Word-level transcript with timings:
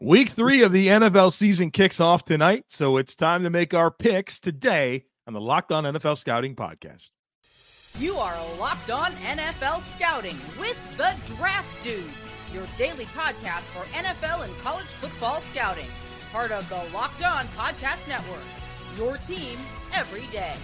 Week 0.00 0.28
three 0.28 0.62
of 0.62 0.70
the 0.70 0.86
NFL 0.86 1.32
season 1.32 1.72
kicks 1.72 1.98
off 1.98 2.24
tonight, 2.24 2.66
so 2.68 2.98
it's 2.98 3.16
time 3.16 3.42
to 3.42 3.50
make 3.50 3.74
our 3.74 3.90
picks 3.90 4.38
today 4.38 5.06
on 5.26 5.34
the 5.34 5.40
Locked 5.40 5.72
On 5.72 5.82
NFL 5.82 6.16
Scouting 6.16 6.54
Podcast. 6.54 7.10
You 7.98 8.16
are 8.16 8.36
Locked 8.60 8.90
On 8.90 9.10
NFL 9.10 9.82
Scouting 9.96 10.36
with 10.60 10.78
the 10.96 11.12
Draft 11.34 11.82
Dudes, 11.82 12.06
your 12.54 12.64
daily 12.76 13.06
podcast 13.06 13.62
for 13.62 13.82
NFL 13.86 14.44
and 14.44 14.56
college 14.58 14.86
football 14.86 15.40
scouting. 15.50 15.88
Part 16.30 16.52
of 16.52 16.68
the 16.68 16.80
Locked 16.94 17.24
On 17.24 17.44
Podcast 17.56 18.06
Network, 18.06 18.44
your 18.96 19.16
team 19.16 19.58
every 19.94 20.28
day. 20.28 20.54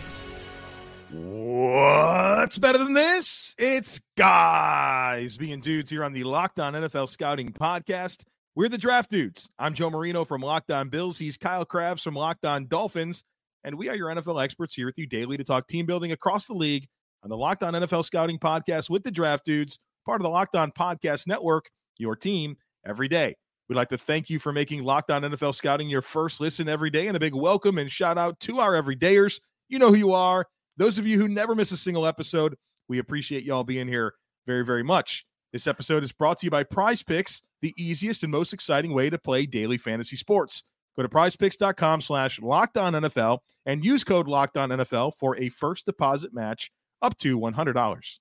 What's 1.10 2.58
better 2.58 2.78
than 2.78 2.92
this? 2.92 3.56
It's 3.58 4.00
guys 4.16 5.36
being 5.36 5.58
dudes 5.58 5.90
here 5.90 6.04
on 6.04 6.12
the 6.12 6.22
Locked 6.22 6.60
On 6.60 6.74
NFL 6.74 7.08
Scouting 7.08 7.50
Podcast. 7.50 8.22
We're 8.56 8.68
the 8.68 8.78
Draft 8.78 9.10
Dudes. 9.10 9.48
I'm 9.58 9.74
Joe 9.74 9.90
Marino 9.90 10.24
from 10.24 10.40
Locked 10.40 10.70
On 10.70 10.88
Bills. 10.88 11.18
He's 11.18 11.36
Kyle 11.36 11.64
Crabbs 11.64 12.04
from 12.04 12.14
Locked 12.14 12.44
On 12.44 12.68
Dolphins. 12.68 13.24
And 13.64 13.76
we 13.76 13.88
are 13.88 13.96
your 13.96 14.14
NFL 14.14 14.40
experts 14.40 14.76
here 14.76 14.86
with 14.86 14.96
you 14.96 15.08
daily 15.08 15.36
to 15.36 15.42
talk 15.42 15.66
team 15.66 15.86
building 15.86 16.12
across 16.12 16.46
the 16.46 16.54
league 16.54 16.86
on 17.24 17.30
the 17.30 17.36
Locked 17.36 17.64
On 17.64 17.72
NFL 17.72 18.04
Scouting 18.04 18.38
Podcast 18.38 18.88
with 18.88 19.02
the 19.02 19.10
Draft 19.10 19.44
Dudes, 19.44 19.80
part 20.06 20.20
of 20.20 20.22
the 20.22 20.30
Locked 20.30 20.54
On 20.54 20.70
Podcast 20.70 21.26
Network, 21.26 21.64
your 21.98 22.14
team 22.14 22.56
every 22.86 23.08
day. 23.08 23.34
We'd 23.68 23.74
like 23.74 23.88
to 23.88 23.98
thank 23.98 24.30
you 24.30 24.38
for 24.38 24.52
making 24.52 24.84
Locked 24.84 25.10
On 25.10 25.22
NFL 25.22 25.56
Scouting 25.56 25.88
your 25.88 26.02
first 26.02 26.40
listen 26.40 26.68
every 26.68 26.90
day, 26.90 27.08
and 27.08 27.16
a 27.16 27.20
big 27.20 27.34
welcome 27.34 27.78
and 27.78 27.90
shout 27.90 28.18
out 28.18 28.38
to 28.38 28.60
our 28.60 28.80
everydayers. 28.80 29.40
You 29.68 29.80
know 29.80 29.88
who 29.88 29.96
you 29.96 30.12
are. 30.12 30.46
Those 30.76 31.00
of 31.00 31.08
you 31.08 31.18
who 31.18 31.26
never 31.26 31.56
miss 31.56 31.72
a 31.72 31.76
single 31.76 32.06
episode, 32.06 32.54
we 32.88 33.00
appreciate 33.00 33.42
y'all 33.42 33.64
being 33.64 33.88
here 33.88 34.14
very, 34.46 34.64
very 34.64 34.84
much. 34.84 35.26
This 35.54 35.68
episode 35.68 36.02
is 36.02 36.10
brought 36.10 36.40
to 36.40 36.46
you 36.46 36.50
by 36.50 36.64
Prize 36.64 37.04
Picks 37.04 37.40
the 37.62 37.72
easiest 37.78 38.24
and 38.24 38.32
most 38.32 38.52
exciting 38.52 38.92
way 38.92 39.08
to 39.08 39.16
play 39.16 39.46
daily 39.46 39.78
fantasy 39.78 40.16
sports. 40.16 40.64
Go 40.96 41.04
to 41.04 41.08
prizepicks.com 41.08 42.00
slash 42.00 42.40
locked 42.42 42.76
on 42.76 42.94
NFL 42.94 43.38
and 43.64 43.84
use 43.84 44.02
code 44.02 44.26
locked 44.26 44.56
on 44.56 44.70
NFL 44.70 45.12
for 45.16 45.36
a 45.38 45.50
first 45.50 45.86
deposit 45.86 46.34
match 46.34 46.72
up 47.02 47.16
to 47.18 47.38
$100. 47.38 48.18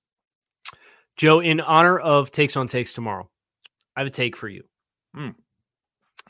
Joe, 1.16 1.40
in 1.40 1.60
honor 1.60 1.98
of 1.98 2.30
Takes 2.30 2.56
on 2.56 2.68
Takes 2.68 2.92
tomorrow, 2.92 3.28
I 3.96 4.00
have 4.02 4.06
a 4.06 4.10
take 4.10 4.36
for 4.36 4.46
you. 4.46 4.62
Hmm. 5.12 5.30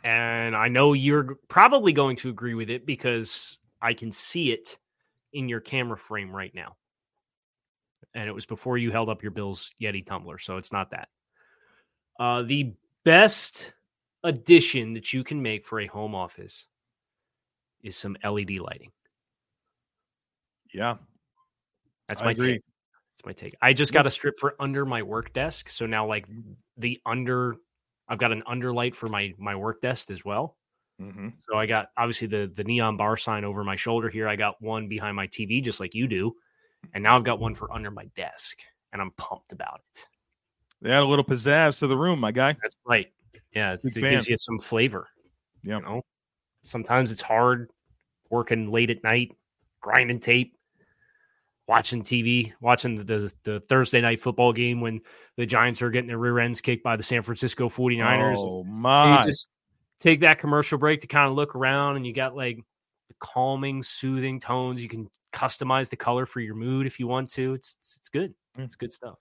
And 0.02 0.56
I 0.56 0.68
know 0.68 0.94
you're 0.94 1.36
probably 1.48 1.92
going 1.92 2.16
to 2.16 2.30
agree 2.30 2.54
with 2.54 2.70
it 2.70 2.86
because 2.86 3.58
I 3.82 3.92
can 3.92 4.10
see 4.10 4.52
it 4.52 4.78
in 5.34 5.50
your 5.50 5.60
camera 5.60 5.98
frame 5.98 6.34
right 6.34 6.54
now. 6.54 6.76
And 8.14 8.28
it 8.28 8.32
was 8.32 8.46
before 8.46 8.78
you 8.78 8.92
held 8.92 9.08
up 9.08 9.22
your 9.22 9.32
Bills 9.32 9.72
Yeti 9.80 10.04
tumbler, 10.06 10.38
so 10.38 10.56
it's 10.56 10.72
not 10.72 10.90
that. 10.90 11.08
Uh, 12.18 12.42
the 12.42 12.74
best 13.04 13.74
addition 14.22 14.94
that 14.94 15.12
you 15.12 15.24
can 15.24 15.42
make 15.42 15.64
for 15.66 15.80
a 15.80 15.86
home 15.86 16.14
office 16.14 16.68
is 17.82 17.96
some 17.96 18.16
LED 18.24 18.52
lighting. 18.52 18.90
Yeah. 20.72 20.96
That's 22.08 22.22
my 22.22 22.32
take. 22.34 22.62
That's 23.14 23.26
my 23.26 23.32
take. 23.32 23.54
I 23.62 23.72
just 23.72 23.92
got 23.92 24.06
a 24.06 24.10
strip 24.10 24.38
for 24.38 24.56
under 24.58 24.84
my 24.84 25.02
work 25.02 25.32
desk. 25.32 25.68
So 25.68 25.86
now 25.86 26.06
like 26.06 26.26
the 26.76 27.00
under 27.06 27.56
I've 28.08 28.18
got 28.18 28.32
an 28.32 28.42
underlight 28.48 28.94
for 28.94 29.08
my 29.08 29.32
my 29.38 29.54
work 29.54 29.80
desk 29.80 30.10
as 30.10 30.24
well. 30.24 30.56
Mm-hmm. 31.00 31.28
So 31.36 31.56
I 31.56 31.66
got 31.66 31.88
obviously 31.96 32.28
the 32.28 32.50
the 32.54 32.64
neon 32.64 32.96
bar 32.96 33.16
sign 33.16 33.44
over 33.44 33.62
my 33.64 33.76
shoulder 33.76 34.08
here. 34.08 34.28
I 34.28 34.36
got 34.36 34.60
one 34.60 34.88
behind 34.88 35.16
my 35.16 35.26
TV 35.28 35.62
just 35.62 35.80
like 35.80 35.94
you 35.94 36.08
do. 36.08 36.34
And 36.92 37.02
now 37.02 37.16
I've 37.16 37.24
got 37.24 37.40
one 37.40 37.54
for 37.54 37.72
under 37.72 37.90
my 37.90 38.04
desk 38.16 38.60
and 38.92 39.00
I'm 39.00 39.10
pumped 39.12 39.52
about 39.52 39.80
it. 39.92 40.06
They 40.82 40.90
add 40.90 41.02
a 41.02 41.06
little 41.06 41.24
pizzazz 41.24 41.78
to 41.78 41.86
the 41.86 41.96
room, 41.96 42.20
my 42.20 42.32
guy. 42.32 42.56
That's 42.60 42.76
right. 42.86 43.06
Yeah, 43.54 43.72
it's, 43.72 43.96
it 43.96 44.00
gives 44.00 44.28
you 44.28 44.36
some 44.36 44.58
flavor. 44.58 45.08
Yeah. 45.62 45.78
You 45.78 45.82
know, 45.82 46.02
sometimes 46.64 47.10
it's 47.10 47.22
hard 47.22 47.70
working 48.30 48.70
late 48.70 48.90
at 48.90 49.02
night, 49.02 49.32
grinding 49.80 50.20
tape, 50.20 50.56
watching 51.66 52.02
TV, 52.02 52.52
watching 52.60 52.96
the, 52.96 53.04
the, 53.04 53.32
the 53.44 53.60
Thursday 53.60 54.00
night 54.00 54.20
football 54.20 54.52
game 54.52 54.80
when 54.80 55.00
the 55.36 55.46
Giants 55.46 55.80
are 55.82 55.90
getting 55.90 56.08
their 56.08 56.18
rear 56.18 56.38
ends 56.38 56.60
kicked 56.60 56.84
by 56.84 56.96
the 56.96 57.02
San 57.02 57.22
Francisco 57.22 57.68
49ers. 57.68 58.36
Oh, 58.38 58.64
my. 58.64 59.20
you 59.20 59.24
just 59.24 59.48
take 60.00 60.20
that 60.20 60.38
commercial 60.38 60.78
break 60.78 61.00
to 61.00 61.06
kind 61.06 61.28
of 61.28 61.34
look 61.34 61.54
around 61.54 61.96
and 61.96 62.06
you 62.06 62.12
got 62.12 62.36
like 62.36 62.58
calming, 63.18 63.82
soothing 63.82 64.40
tones. 64.40 64.82
You 64.82 64.88
can 64.88 65.08
customize 65.34 65.90
the 65.90 65.96
color 65.96 66.26
for 66.26 66.40
your 66.40 66.54
mood 66.54 66.86
if 66.86 66.98
you 67.00 67.06
want 67.06 67.30
to. 67.32 67.54
It's 67.54 67.76
it's, 67.80 67.96
it's 67.98 68.08
good. 68.08 68.34
Mm. 68.58 68.64
It's 68.64 68.76
good 68.76 68.92
stuff. 68.92 69.18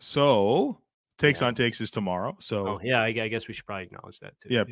so, 0.00 0.78
Takes 1.18 1.40
Yeah. 1.40 1.46
on 1.48 1.54
Takes 1.54 1.80
is 1.80 1.90
tomorrow. 1.90 2.36
So, 2.40 2.68
Oh, 2.68 2.80
yeah, 2.82 3.00
I, 3.00 3.06
I 3.06 3.28
guess 3.28 3.48
we 3.48 3.54
should 3.54 3.64
probably 3.64 3.84
acknowledge 3.84 4.20
that 4.20 4.38
too. 4.38 4.48
Yeah. 4.50 4.64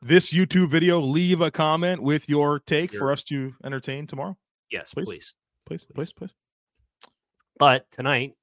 this 0.00 0.32
YouTube 0.32 0.70
video, 0.70 1.00
leave 1.00 1.40
a 1.40 1.50
comment 1.50 2.00
with 2.00 2.28
your 2.28 2.60
take 2.60 2.92
Sure. 2.92 3.00
for 3.00 3.12
us 3.12 3.24
to 3.24 3.52
entertain 3.64 4.06
tomorrow. 4.06 4.36
Yes, 4.70 4.94
Please. 4.94 5.04
please. 5.06 5.34
Please, 5.66 5.84
Please. 5.84 5.94
please, 5.94 6.12
please. 6.12 6.30
But 7.58 7.90
tonight 7.90 8.34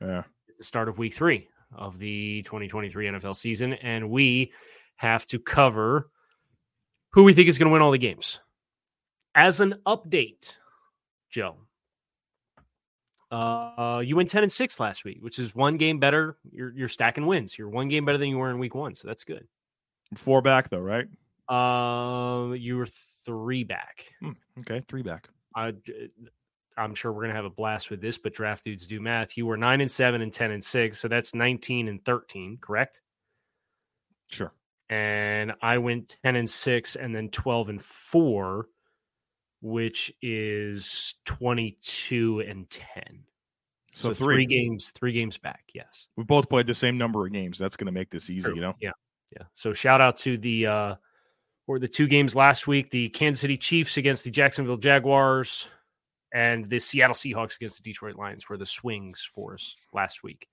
Yeah. 0.00 0.24
is 0.48 0.58
the 0.58 0.64
start 0.64 0.88
of 0.88 0.98
week 0.98 1.14
three 1.14 1.48
of 1.72 1.98
the 1.98 2.42
2023 2.42 3.06
NFL 3.06 3.34
season, 3.36 3.74
and 3.74 4.10
we 4.10 4.52
have 4.96 5.24
to 5.28 5.38
cover 5.38 6.10
who 7.12 7.22
we 7.22 7.32
think 7.34 7.48
is 7.48 7.58
going 7.58 7.68
to 7.68 7.72
win 7.72 7.82
all 7.82 7.92
the 7.92 7.98
games. 7.98 8.40
As 9.36 9.60
an 9.60 9.74
update, 9.86 10.56
Joe, 11.30 11.56
uh, 13.30 14.02
you 14.04 14.16
went 14.16 14.30
10 14.30 14.44
and 14.44 14.52
6 14.52 14.80
last 14.80 15.04
week, 15.04 15.18
which 15.20 15.38
is 15.38 15.54
one 15.54 15.76
game 15.76 15.98
better. 15.98 16.36
You're, 16.52 16.72
you're 16.74 16.88
stacking 16.88 17.26
wins. 17.26 17.58
You're 17.58 17.68
one 17.68 17.88
game 17.88 18.04
better 18.04 18.18
than 18.18 18.28
you 18.28 18.38
were 18.38 18.50
in 18.50 18.58
week 18.58 18.74
one, 18.74 18.94
so 18.94 19.08
that's 19.08 19.24
good. 19.24 19.46
Four 20.14 20.42
back, 20.42 20.70
though, 20.70 20.78
right? 20.78 21.06
Uh, 21.48 22.52
you 22.52 22.76
were 22.76 22.86
three 22.86 23.64
back. 23.64 24.06
Hmm, 24.20 24.32
okay. 24.60 24.82
Three 24.88 25.02
back. 25.02 25.28
I, 25.54 25.72
I'm 26.76 26.94
sure 26.94 27.12
we're 27.12 27.22
gonna 27.22 27.34
have 27.34 27.44
a 27.44 27.50
blast 27.50 27.90
with 27.90 28.00
this, 28.00 28.18
but 28.18 28.34
draft 28.34 28.64
dudes 28.64 28.86
do 28.86 29.00
math. 29.00 29.36
You 29.36 29.46
were 29.46 29.56
nine 29.56 29.80
and 29.80 29.90
seven 29.90 30.22
and 30.22 30.32
ten 30.32 30.50
and 30.50 30.62
six, 30.62 30.98
so 31.00 31.08
that's 31.08 31.34
19 31.34 31.88
and 31.88 32.04
13, 32.04 32.58
correct? 32.60 33.00
Sure. 34.28 34.52
And 34.88 35.52
I 35.62 35.78
went 35.78 36.16
10 36.22 36.36
and 36.36 36.48
six 36.48 36.96
and 36.96 37.14
then 37.14 37.28
12 37.30 37.70
and 37.70 37.82
four, 37.82 38.68
which 39.60 40.12
is 40.22 41.14
22 41.24 42.40
and 42.46 42.68
10. 42.70 43.24
So, 43.94 44.08
So, 44.10 44.14
three. 44.14 44.36
three 44.36 44.46
games, 44.46 44.90
three 44.90 45.12
games 45.12 45.38
back. 45.38 45.64
Yes. 45.74 46.08
We 46.16 46.24
both 46.24 46.48
played 46.50 46.66
the 46.66 46.74
same 46.74 46.98
number 46.98 47.26
of 47.26 47.32
games. 47.32 47.58
That's 47.58 47.76
going 47.76 47.86
to 47.86 47.92
make 47.92 48.10
this 48.10 48.28
easy, 48.28 48.42
True. 48.44 48.54
you 48.54 48.60
know? 48.60 48.74
Yeah. 48.80 48.90
Yeah. 49.36 49.44
So 49.54 49.72
shout 49.72 50.00
out 50.00 50.16
to 50.18 50.38
the 50.38 50.66
uh 50.66 50.94
or 51.66 51.80
the 51.80 51.88
two 51.88 52.06
games 52.06 52.36
last 52.36 52.68
week, 52.68 52.90
the 52.90 53.08
Kansas 53.08 53.40
City 53.40 53.56
Chiefs 53.56 53.96
against 53.96 54.22
the 54.24 54.30
Jacksonville 54.30 54.76
Jaguars 54.76 55.68
and 56.32 56.70
the 56.70 56.78
Seattle 56.78 57.16
Seahawks 57.16 57.56
against 57.56 57.78
the 57.78 57.82
Detroit 57.82 58.14
Lions 58.16 58.48
were 58.48 58.56
the 58.56 58.64
swings 58.66 59.28
for 59.34 59.54
us 59.54 59.74
last 59.92 60.22
week. 60.22 60.46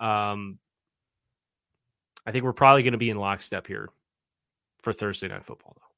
Um 0.00 0.58
I 2.26 2.32
think 2.32 2.44
we're 2.44 2.52
probably 2.52 2.82
going 2.82 2.92
to 2.92 2.98
be 2.98 3.10
in 3.10 3.16
lockstep 3.16 3.66
here 3.66 3.90
for 4.82 4.92
Thursday 4.92 5.28
night 5.28 5.44
football 5.44 5.76
though. 5.76 5.89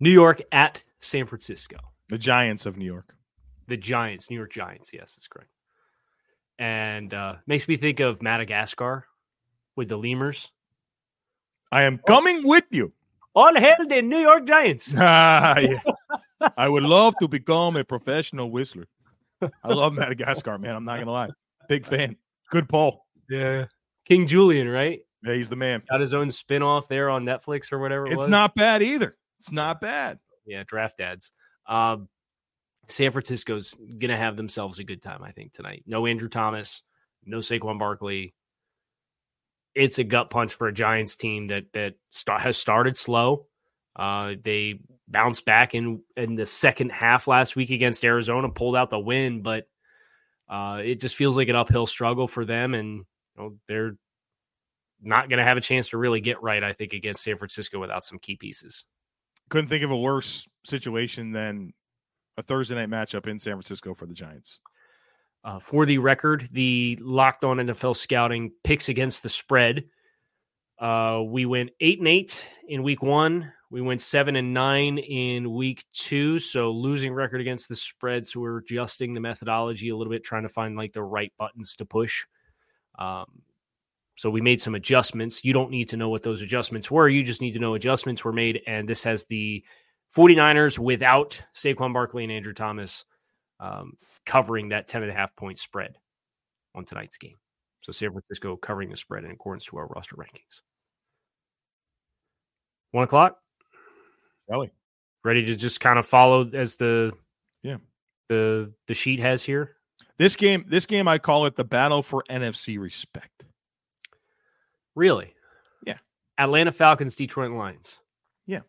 New 0.00 0.10
York 0.10 0.42
at 0.52 0.82
San 1.00 1.26
Francisco. 1.26 1.76
The 2.08 2.18
Giants 2.18 2.66
of 2.66 2.76
New 2.76 2.84
York. 2.84 3.14
The 3.66 3.76
Giants, 3.76 4.30
New 4.30 4.36
York 4.36 4.52
Giants. 4.52 4.92
Yes, 4.92 5.14
that's 5.14 5.28
correct. 5.28 5.50
And 6.58 7.12
uh, 7.14 7.36
makes 7.46 7.68
me 7.68 7.76
think 7.76 8.00
of 8.00 8.22
Madagascar 8.22 9.06
with 9.76 9.88
the 9.88 9.96
lemurs. 9.98 10.50
I 11.70 11.82
am 11.82 11.98
coming 11.98 12.46
with 12.46 12.64
you. 12.70 12.92
All 13.34 13.54
hail 13.54 13.76
the 13.86 14.02
New 14.02 14.18
York 14.18 14.46
Giants. 14.46 14.94
Ah, 14.98 15.58
yeah. 15.58 15.80
I 16.56 16.68
would 16.68 16.84
love 16.84 17.14
to 17.20 17.28
become 17.28 17.76
a 17.76 17.84
professional 17.84 18.50
whistler. 18.50 18.86
I 19.42 19.68
love 19.72 19.92
Madagascar, 19.92 20.56
man. 20.58 20.74
I'm 20.74 20.84
not 20.84 20.94
going 20.94 21.06
to 21.06 21.12
lie. 21.12 21.28
Big 21.68 21.84
fan. 21.86 22.16
Good 22.50 22.68
poll. 22.68 23.04
Yeah. 23.28 23.66
King 24.06 24.26
Julien, 24.26 24.68
right? 24.68 25.00
Yeah, 25.24 25.34
he's 25.34 25.48
the 25.48 25.56
man. 25.56 25.82
Got 25.90 26.00
his 26.00 26.14
own 26.14 26.30
spin 26.30 26.62
off 26.62 26.88
there 26.88 27.10
on 27.10 27.24
Netflix 27.24 27.72
or 27.72 27.78
whatever 27.80 28.06
it 28.06 28.12
It's 28.12 28.18
was. 28.18 28.28
not 28.28 28.54
bad 28.54 28.82
either. 28.82 29.16
It's 29.38 29.52
not 29.52 29.80
bad. 29.80 30.18
Yeah, 30.46 30.64
draft 30.66 31.00
ads. 31.00 31.32
Um, 31.66 32.08
San 32.88 33.12
Francisco's 33.12 33.76
to 34.00 34.16
have 34.16 34.36
themselves 34.36 34.78
a 34.78 34.84
good 34.84 35.02
time, 35.02 35.22
I 35.22 35.30
think, 35.30 35.52
tonight. 35.52 35.84
No 35.86 36.06
Andrew 36.06 36.28
Thomas, 36.28 36.82
no 37.24 37.38
Saquon 37.38 37.78
Barkley. 37.78 38.34
It's 39.74 39.98
a 39.98 40.04
gut 40.04 40.30
punch 40.30 40.54
for 40.54 40.66
a 40.66 40.72
Giants 40.72 41.16
team 41.16 41.46
that 41.48 41.72
that 41.74 41.94
start, 42.10 42.40
has 42.40 42.56
started 42.56 42.96
slow. 42.96 43.46
Uh, 43.94 44.34
they 44.42 44.80
bounced 45.06 45.44
back 45.44 45.74
in 45.74 46.02
in 46.16 46.34
the 46.34 46.46
second 46.46 46.90
half 46.90 47.28
last 47.28 47.56
week 47.56 47.70
against 47.70 48.04
Arizona, 48.04 48.48
pulled 48.48 48.76
out 48.76 48.90
the 48.90 48.98
win, 48.98 49.42
but 49.42 49.68
uh, 50.48 50.80
it 50.82 51.00
just 51.00 51.16
feels 51.16 51.36
like 51.36 51.48
an 51.48 51.56
uphill 51.56 51.86
struggle 51.86 52.26
for 52.26 52.44
them, 52.44 52.74
and 52.74 52.98
you 52.98 53.04
know, 53.36 53.56
they're 53.68 53.96
not 55.00 55.28
going 55.28 55.38
to 55.38 55.44
have 55.44 55.56
a 55.56 55.62
chance 55.62 55.90
to 55.90 55.98
really 55.98 56.20
get 56.20 56.42
right. 56.42 56.64
I 56.64 56.72
think 56.72 56.92
against 56.92 57.22
San 57.22 57.36
Francisco 57.36 57.78
without 57.78 58.04
some 58.04 58.18
key 58.18 58.36
pieces. 58.36 58.84
Couldn't 59.48 59.68
think 59.68 59.84
of 59.84 59.90
a 59.90 59.96
worse 59.96 60.46
situation 60.64 61.32
than 61.32 61.72
a 62.36 62.42
Thursday 62.42 62.74
night 62.74 62.90
matchup 62.90 63.26
in 63.26 63.38
San 63.38 63.54
Francisco 63.54 63.94
for 63.94 64.06
the 64.06 64.14
Giants. 64.14 64.60
Uh, 65.44 65.58
for 65.58 65.86
the 65.86 65.98
record, 65.98 66.48
the 66.52 66.98
Locked 67.00 67.44
On 67.44 67.56
NFL 67.58 67.96
Scouting 67.96 68.52
picks 68.64 68.88
against 68.88 69.22
the 69.22 69.28
spread 69.28 69.84
Uh, 70.78 71.22
we 71.26 71.46
went 71.46 71.70
eight 71.80 71.98
and 71.98 72.08
eight 72.08 72.48
in 72.68 72.82
week 72.82 73.02
one. 73.02 73.52
We 73.70 73.80
went 73.80 74.00
seven 74.00 74.36
and 74.36 74.54
nine 74.54 74.98
in 74.98 75.52
week 75.52 75.84
two. 75.92 76.38
So 76.38 76.70
losing 76.70 77.12
record 77.12 77.40
against 77.40 77.68
the 77.68 77.76
spread. 77.76 78.26
So 78.26 78.40
we're 78.40 78.58
adjusting 78.58 79.12
the 79.12 79.20
methodology 79.20 79.88
a 79.88 79.96
little 79.96 80.12
bit, 80.12 80.24
trying 80.24 80.44
to 80.44 80.48
find 80.48 80.76
like 80.76 80.92
the 80.92 81.02
right 81.02 81.32
buttons 81.38 81.74
to 81.76 81.84
push. 81.84 82.24
Um, 82.98 83.42
so 84.18 84.30
we 84.30 84.40
made 84.40 84.60
some 84.60 84.74
adjustments. 84.74 85.44
You 85.44 85.52
don't 85.52 85.70
need 85.70 85.88
to 85.90 85.96
know 85.96 86.08
what 86.08 86.24
those 86.24 86.42
adjustments 86.42 86.90
were. 86.90 87.08
You 87.08 87.22
just 87.22 87.40
need 87.40 87.52
to 87.52 87.60
know 87.60 87.74
adjustments 87.74 88.24
were 88.24 88.32
made. 88.32 88.60
And 88.66 88.88
this 88.88 89.04
has 89.04 89.24
the 89.26 89.62
49ers 90.16 90.76
without 90.76 91.40
Saquon 91.54 91.92
Barkley 91.92 92.24
and 92.24 92.32
Andrew 92.32 92.52
Thomas 92.52 93.04
um, 93.60 93.92
covering 94.26 94.70
that 94.70 94.88
10 94.88 95.04
and 95.04 95.12
a 95.12 95.14
half 95.14 95.36
point 95.36 95.60
spread 95.60 95.98
on 96.74 96.84
tonight's 96.84 97.16
game. 97.16 97.36
So 97.82 97.92
San 97.92 98.10
Francisco 98.10 98.56
covering 98.56 98.90
the 98.90 98.96
spread 98.96 99.22
in 99.22 99.30
accordance 99.30 99.66
to 99.66 99.76
our 99.76 99.86
roster 99.86 100.16
rankings. 100.16 100.62
One 102.90 103.04
o'clock. 103.04 103.36
Really? 104.48 104.72
Ready 105.22 105.44
to 105.44 105.54
just 105.54 105.78
kind 105.78 105.96
of 105.96 106.04
follow 106.04 106.44
as 106.54 106.74
the 106.74 107.12
yeah 107.62 107.76
the 108.28 108.72
the 108.88 108.94
sheet 108.94 109.20
has 109.20 109.44
here. 109.44 109.76
This 110.18 110.34
game, 110.34 110.64
this 110.66 110.86
game, 110.86 111.06
I 111.06 111.18
call 111.18 111.46
it 111.46 111.54
the 111.54 111.64
battle 111.64 112.02
for 112.02 112.24
NFC 112.28 112.80
respect. 112.80 113.44
Really? 114.98 115.32
Yeah. 115.86 115.98
Atlanta 116.38 116.72
Falcons, 116.72 117.14
Detroit 117.14 117.52
Lions. 117.52 118.00
Yeah. 118.46 118.62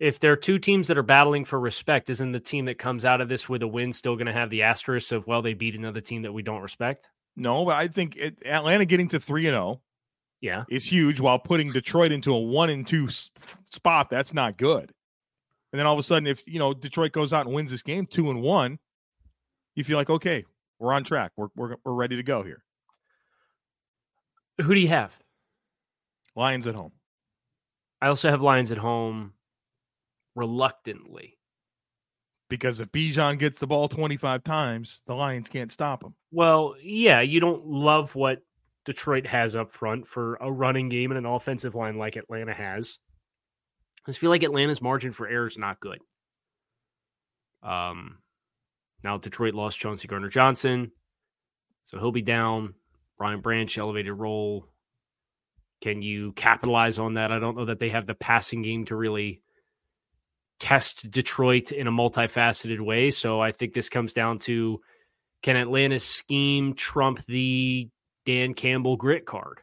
If 0.00 0.18
there 0.18 0.32
are 0.32 0.36
two 0.36 0.58
teams 0.58 0.88
that 0.88 0.98
are 0.98 1.04
battling 1.04 1.44
for 1.44 1.60
respect, 1.60 2.10
isn't 2.10 2.32
the 2.32 2.40
team 2.40 2.64
that 2.64 2.80
comes 2.80 3.04
out 3.04 3.20
of 3.20 3.28
this 3.28 3.48
with 3.48 3.62
a 3.62 3.68
win 3.68 3.92
still 3.92 4.16
going 4.16 4.26
to 4.26 4.32
have 4.32 4.50
the 4.50 4.62
asterisk 4.62 5.12
of 5.12 5.28
well 5.28 5.40
they 5.40 5.54
beat 5.54 5.76
another 5.76 6.00
team 6.00 6.22
that 6.22 6.32
we 6.32 6.42
don't 6.42 6.62
respect? 6.62 7.06
No, 7.36 7.64
but 7.64 7.76
I 7.76 7.86
think 7.86 8.16
it, 8.16 8.44
Atlanta 8.44 8.84
getting 8.86 9.06
to 9.08 9.20
three 9.20 9.46
and 9.46 9.54
zero, 9.54 9.82
yeah, 10.40 10.64
is 10.68 10.84
huge. 10.84 11.20
While 11.20 11.38
putting 11.38 11.70
Detroit 11.70 12.10
into 12.10 12.34
a 12.34 12.40
one 12.40 12.70
and 12.70 12.84
two 12.84 13.06
spot, 13.08 14.10
that's 14.10 14.34
not 14.34 14.58
good. 14.58 14.92
And 15.72 15.78
then 15.78 15.86
all 15.86 15.94
of 15.94 16.00
a 16.00 16.02
sudden, 16.02 16.26
if 16.26 16.42
you 16.44 16.58
know 16.58 16.74
Detroit 16.74 17.12
goes 17.12 17.32
out 17.32 17.46
and 17.46 17.54
wins 17.54 17.70
this 17.70 17.84
game 17.84 18.06
two 18.06 18.30
and 18.30 18.42
one, 18.42 18.80
you 19.76 19.84
feel 19.84 19.96
like 19.96 20.10
okay, 20.10 20.44
we're 20.80 20.92
on 20.92 21.04
track. 21.04 21.30
We're 21.36 21.48
we're 21.54 21.76
we're 21.84 21.94
ready 21.94 22.16
to 22.16 22.24
go 22.24 22.42
here. 22.42 22.64
Who 24.60 24.74
do 24.74 24.80
you 24.80 24.88
have? 24.88 25.18
Lions 26.36 26.66
at 26.66 26.74
home. 26.74 26.92
I 28.00 28.08
also 28.08 28.30
have 28.30 28.42
Lions 28.42 28.72
at 28.72 28.78
home 28.78 29.32
reluctantly. 30.34 31.38
Because 32.50 32.80
if 32.80 32.92
Bijan 32.92 33.38
gets 33.38 33.58
the 33.58 33.66
ball 33.66 33.88
25 33.88 34.44
times, 34.44 35.00
the 35.06 35.14
Lions 35.14 35.48
can't 35.48 35.72
stop 35.72 36.04
him. 36.04 36.14
Well, 36.30 36.74
yeah, 36.82 37.20
you 37.20 37.40
don't 37.40 37.66
love 37.66 38.14
what 38.14 38.42
Detroit 38.84 39.26
has 39.26 39.56
up 39.56 39.72
front 39.72 40.06
for 40.06 40.36
a 40.36 40.52
running 40.52 40.88
game 40.88 41.10
and 41.10 41.18
an 41.18 41.26
offensive 41.26 41.74
line 41.74 41.96
like 41.96 42.16
Atlanta 42.16 42.52
has. 42.52 42.98
I 44.06 44.10
just 44.10 44.18
feel 44.18 44.30
like 44.30 44.42
Atlanta's 44.42 44.82
margin 44.82 45.12
for 45.12 45.26
error 45.26 45.46
is 45.46 45.56
not 45.56 45.80
good. 45.80 45.98
Um, 47.62 48.18
now 49.02 49.16
Detroit 49.16 49.54
lost 49.54 49.78
Chauncey 49.78 50.06
Gardner 50.06 50.28
Johnson, 50.28 50.92
so 51.84 51.98
he'll 51.98 52.12
be 52.12 52.22
down. 52.22 52.74
Brian 53.24 53.40
Branch 53.40 53.78
elevated 53.78 54.12
role. 54.12 54.68
Can 55.80 56.02
you 56.02 56.32
capitalize 56.32 56.98
on 56.98 57.14
that? 57.14 57.32
I 57.32 57.38
don't 57.38 57.56
know 57.56 57.64
that 57.64 57.78
they 57.78 57.88
have 57.88 58.06
the 58.06 58.14
passing 58.14 58.60
game 58.60 58.84
to 58.84 58.96
really 58.96 59.40
test 60.60 61.10
Detroit 61.10 61.72
in 61.72 61.86
a 61.86 61.90
multifaceted 61.90 62.82
way. 62.82 63.10
So 63.10 63.40
I 63.40 63.50
think 63.50 63.72
this 63.72 63.88
comes 63.88 64.12
down 64.12 64.40
to 64.40 64.82
can 65.42 65.56
Atlanta's 65.56 66.04
scheme 66.04 66.74
trump 66.74 67.24
the 67.24 67.88
Dan 68.26 68.52
Campbell 68.52 68.98
grit 68.98 69.24
card? 69.24 69.62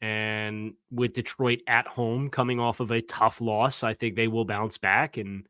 And 0.00 0.72
with 0.90 1.12
Detroit 1.12 1.60
at 1.68 1.86
home 1.86 2.30
coming 2.30 2.58
off 2.58 2.80
of 2.80 2.90
a 2.90 3.02
tough 3.02 3.42
loss, 3.42 3.84
I 3.84 3.92
think 3.92 4.16
they 4.16 4.28
will 4.28 4.46
bounce 4.46 4.78
back. 4.78 5.18
And 5.18 5.46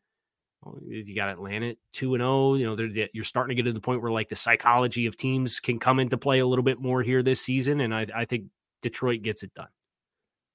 you 0.87 1.15
got 1.15 1.29
Atlanta 1.29 1.75
two 1.93 2.15
and 2.15 2.21
zero. 2.21 2.31
Oh, 2.31 2.55
you 2.55 2.67
know, 2.67 3.07
you're 3.13 3.25
starting 3.25 3.57
to 3.57 3.63
get 3.63 3.69
to 3.69 3.73
the 3.73 3.81
point 3.81 4.03
where 4.03 4.13
like 4.13 4.29
the 4.29 4.37
psychology 4.37 5.07
of 5.07 5.17
teams 5.17 5.61
can 5.61 5.79
come 5.79 6.01
into 6.01 6.17
play 6.17 6.39
a 6.39 6.47
little 6.47 6.63
bit 6.63 6.81
more 6.81 7.03
here 7.03 7.23
this 7.23 7.41
season. 7.41 7.81
And 7.81 7.95
I, 7.95 8.07
I 8.15 8.25
think 8.25 8.47
Detroit 8.83 9.23
gets 9.23 9.43
it 9.43 9.55
done. 9.55 9.69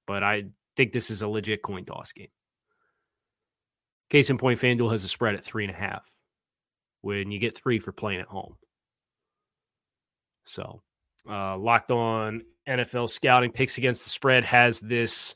But 0.07 0.23
I 0.23 0.45
think 0.75 0.91
this 0.91 1.09
is 1.09 1.21
a 1.21 1.27
legit 1.27 1.61
coin 1.61 1.85
toss 1.85 2.11
game. 2.11 2.29
Case 4.09 4.29
in 4.29 4.37
point, 4.37 4.59
FanDuel 4.59 4.91
has 4.91 5.03
a 5.03 5.07
spread 5.07 5.35
at 5.35 5.43
three 5.43 5.65
and 5.65 5.73
a 5.73 5.77
half 5.77 6.09
when 7.01 7.31
you 7.31 7.39
get 7.39 7.55
three 7.55 7.79
for 7.79 7.91
playing 7.91 8.21
at 8.21 8.27
home. 8.27 8.55
So, 10.45 10.81
uh, 11.29 11.57
locked 11.57 11.91
on 11.91 12.41
NFL 12.67 13.09
scouting 13.09 13.51
picks 13.51 13.77
against 13.77 14.03
the 14.03 14.09
spread 14.09 14.45
has 14.45 14.79
this 14.79 15.35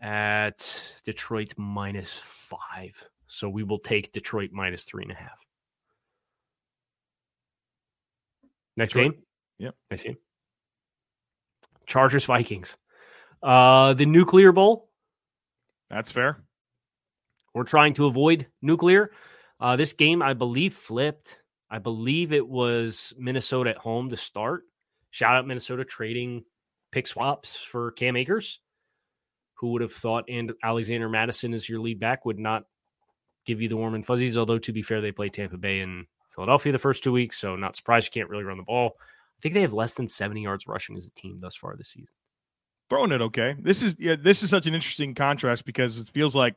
at 0.00 1.00
Detroit 1.04 1.54
minus 1.56 2.12
five. 2.12 3.08
So 3.26 3.48
we 3.48 3.62
will 3.62 3.78
take 3.78 4.12
Detroit 4.12 4.50
minus 4.52 4.84
three 4.84 5.02
and 5.02 5.12
a 5.12 5.16
half. 5.16 5.38
Next 8.76 8.92
Detroit. 8.92 9.12
game? 9.12 9.22
Yep. 9.58 9.74
Next 9.90 10.02
game. 10.02 10.16
Chargers 11.86 12.24
Vikings. 12.24 12.76
Uh 13.42 13.94
the 13.94 14.06
nuclear 14.06 14.52
bowl. 14.52 14.90
That's 15.90 16.10
fair. 16.10 16.44
We're 17.54 17.64
trying 17.64 17.94
to 17.94 18.06
avoid 18.06 18.48
nuclear. 18.62 19.12
Uh, 19.60 19.76
this 19.76 19.92
game, 19.92 20.22
I 20.22 20.34
believe, 20.34 20.74
flipped. 20.74 21.38
I 21.70 21.78
believe 21.78 22.32
it 22.32 22.46
was 22.46 23.14
Minnesota 23.16 23.70
at 23.70 23.76
home 23.76 24.10
to 24.10 24.16
start. 24.16 24.64
Shout 25.10 25.36
out 25.36 25.46
Minnesota 25.46 25.84
trading 25.84 26.44
pick 26.90 27.06
swaps 27.06 27.54
for 27.54 27.92
Cam 27.92 28.16
Akers. 28.16 28.58
Who 29.54 29.68
would 29.72 29.82
have 29.82 29.92
thought 29.92 30.24
and 30.28 30.52
Alexander 30.64 31.08
Mattison 31.08 31.54
as 31.54 31.68
your 31.68 31.78
lead 31.80 32.00
back 32.00 32.24
would 32.24 32.40
not 32.40 32.64
give 33.44 33.60
you 33.60 33.68
the 33.68 33.76
warm 33.76 33.94
and 33.94 34.04
fuzzies? 34.04 34.36
Although 34.36 34.58
to 34.58 34.72
be 34.72 34.82
fair, 34.82 35.00
they 35.00 35.12
play 35.12 35.28
Tampa 35.28 35.56
Bay 35.56 35.80
and 35.80 36.06
Philadelphia 36.34 36.72
the 36.72 36.78
first 36.78 37.04
two 37.04 37.12
weeks, 37.12 37.38
so 37.38 37.56
not 37.56 37.76
surprised 37.76 38.06
you 38.06 38.20
can't 38.20 38.30
really 38.30 38.44
run 38.44 38.56
the 38.56 38.64
ball. 38.64 38.96
I 38.98 39.40
think 39.40 39.54
they 39.54 39.62
have 39.62 39.72
less 39.72 39.94
than 39.94 40.08
70 40.08 40.42
yards 40.42 40.66
rushing 40.66 40.96
as 40.96 41.06
a 41.06 41.10
team 41.10 41.38
thus 41.38 41.54
far 41.54 41.76
this 41.76 41.88
season. 41.88 42.14
Throwing 42.90 43.12
it 43.12 43.22
okay. 43.22 43.56
This 43.58 43.82
is 43.82 43.96
yeah, 43.98 44.16
this 44.16 44.42
is 44.42 44.50
such 44.50 44.66
an 44.66 44.74
interesting 44.74 45.14
contrast 45.14 45.64
because 45.64 45.98
it 45.98 46.08
feels 46.12 46.36
like 46.36 46.54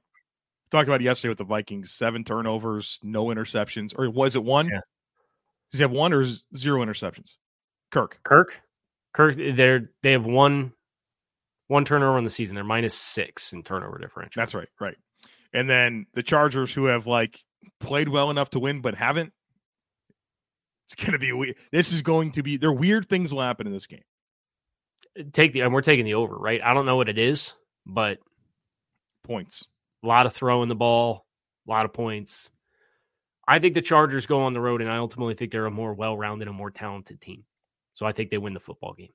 talked 0.72 0.88
about 0.88 1.02
yesterday 1.02 1.30
with 1.30 1.38
the 1.38 1.46
Vikings, 1.46 1.92
seven 1.92 2.24
turnovers, 2.24 3.00
no 3.02 3.26
interceptions, 3.28 3.98
or 3.98 4.10
was 4.10 4.36
it 4.36 4.44
one? 4.44 4.68
Yeah. 4.68 4.82
Does 5.72 5.80
he 5.80 5.82
have 5.84 5.92
one 5.92 6.14
or 6.14 6.26
zero 6.56 6.84
interceptions? 6.86 7.36
Kirk. 7.92 8.20
Kirk. 8.24 8.62
Kirk. 9.14 9.36
They're 9.38 9.92
they 10.04 10.12
have 10.12 10.26
one 10.26 10.74
one 11.68 11.86
turnover 11.86 12.18
in 12.18 12.24
the 12.24 12.30
season. 12.30 12.56
They're 12.56 12.64
minus 12.64 12.94
six 12.94 13.54
in 13.54 13.64
turnover 13.64 13.98
differential. 13.98 14.42
That's 14.42 14.54
right. 14.54 14.70
Right. 14.80 14.98
And 15.58 15.68
then 15.68 16.06
the 16.14 16.22
Chargers, 16.22 16.72
who 16.72 16.86
have 16.86 17.08
like 17.08 17.44
played 17.80 18.10
well 18.10 18.30
enough 18.30 18.52
to 18.52 18.60
win 18.60 18.82
but 18.82 18.94
haven't. 18.94 19.34
It's 20.86 21.04
gonna 21.04 21.18
be 21.18 21.34
weird. 21.34 21.56
This 21.72 21.92
is 21.92 22.04
going 22.04 22.34
to 22.34 22.44
be. 22.44 22.58
There 22.58 22.72
weird 22.72 23.10
things 23.10 23.34
will 23.34 23.42
happen 23.42 23.66
in 23.66 23.74
this 23.74 23.88
game. 23.88 24.04
Take 25.34 25.54
the 25.54 25.62
and 25.62 25.74
we're 25.74 25.82
taking 25.82 26.06
the 26.06 26.14
over, 26.14 26.36
right? 26.36 26.62
I 26.64 26.76
don't 26.76 26.86
know 26.86 26.96
what 26.96 27.10
it 27.10 27.18
is, 27.18 27.56
but 27.88 28.20
points. 29.24 29.66
A 30.04 30.08
lot 30.08 30.28
of 30.28 30.34
throwing 30.34 30.70
the 30.70 30.76
ball, 30.76 31.26
a 31.68 31.72
lot 31.72 31.86
of 31.86 31.94
points. 31.94 32.52
I 33.48 33.58
think 33.58 33.74
the 33.74 33.82
Chargers 33.82 34.28
go 34.28 34.42
on 34.42 34.54
the 34.54 34.62
road, 34.62 34.82
and 34.82 34.92
I 34.92 34.98
ultimately 34.98 35.34
think 35.34 35.52
they're 35.52 35.66
a 35.66 35.72
more 35.72 35.96
well 35.96 36.16
rounded 36.16 36.48
and 36.48 36.56
more 36.56 36.70
talented 36.70 37.20
team. 37.20 37.46
So 37.94 38.06
I 38.06 38.12
think 38.12 38.30
they 38.30 38.38
win 38.38 38.54
the 38.54 38.60
football 38.60 38.94
game. 38.94 39.14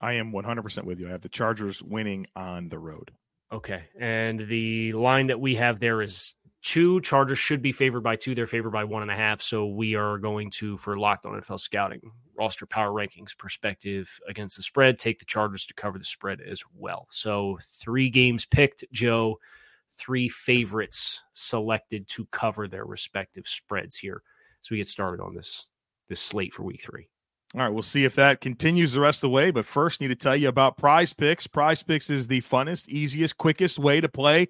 I 0.00 0.14
am 0.14 0.32
100% 0.32 0.84
with 0.84 1.00
you. 1.00 1.08
I 1.08 1.10
have 1.10 1.20
the 1.20 1.28
Chargers 1.28 1.82
winning 1.82 2.26
on 2.34 2.70
the 2.70 2.78
road. 2.78 3.10
Okay. 3.52 3.84
And 3.98 4.48
the 4.48 4.92
line 4.94 5.28
that 5.28 5.40
we 5.40 5.54
have 5.56 5.78
there 5.80 6.02
is 6.02 6.34
two. 6.62 7.00
Chargers 7.02 7.38
should 7.38 7.62
be 7.62 7.72
favored 7.72 8.02
by 8.02 8.16
two. 8.16 8.34
They're 8.34 8.46
favored 8.46 8.72
by 8.72 8.84
one 8.84 9.02
and 9.02 9.10
a 9.10 9.16
half. 9.16 9.42
So 9.42 9.66
we 9.66 9.94
are 9.94 10.18
going 10.18 10.50
to, 10.52 10.76
for 10.78 10.98
locked 10.98 11.26
on 11.26 11.40
NFL 11.40 11.60
scouting, 11.60 12.00
roster 12.36 12.66
power 12.66 12.90
rankings 12.90 13.36
perspective 13.36 14.10
against 14.28 14.56
the 14.56 14.62
spread, 14.62 14.98
take 14.98 15.18
the 15.18 15.24
Chargers 15.24 15.66
to 15.66 15.74
cover 15.74 15.98
the 15.98 16.04
spread 16.04 16.40
as 16.40 16.62
well. 16.76 17.06
So 17.10 17.58
three 17.62 18.10
games 18.10 18.46
picked, 18.46 18.84
Joe 18.92 19.38
three 19.96 20.28
favorites 20.28 21.22
selected 21.32 22.08
to 22.08 22.26
cover 22.26 22.68
their 22.68 22.84
respective 22.84 23.46
spreads 23.46 23.96
here. 23.96 24.22
So 24.60 24.68
we 24.72 24.78
get 24.78 24.88
started 24.88 25.22
on 25.22 25.34
this 25.34 25.66
this 26.08 26.20
slate 26.20 26.52
for 26.52 26.62
week 26.62 26.82
three. 26.82 27.08
All 27.54 27.60
right, 27.60 27.72
we'll 27.72 27.84
see 27.84 28.04
if 28.04 28.16
that 28.16 28.40
continues 28.40 28.92
the 28.92 29.00
rest 29.00 29.18
of 29.18 29.28
the 29.28 29.30
way. 29.30 29.52
But 29.52 29.64
first, 29.64 30.00
need 30.00 30.08
to 30.08 30.16
tell 30.16 30.34
you 30.34 30.48
about 30.48 30.76
Prize 30.76 31.12
Picks. 31.12 31.46
Prize 31.46 31.84
Picks 31.84 32.10
is 32.10 32.26
the 32.26 32.40
funnest, 32.40 32.88
easiest, 32.88 33.38
quickest 33.38 33.78
way 33.78 34.00
to 34.00 34.08
play 34.08 34.48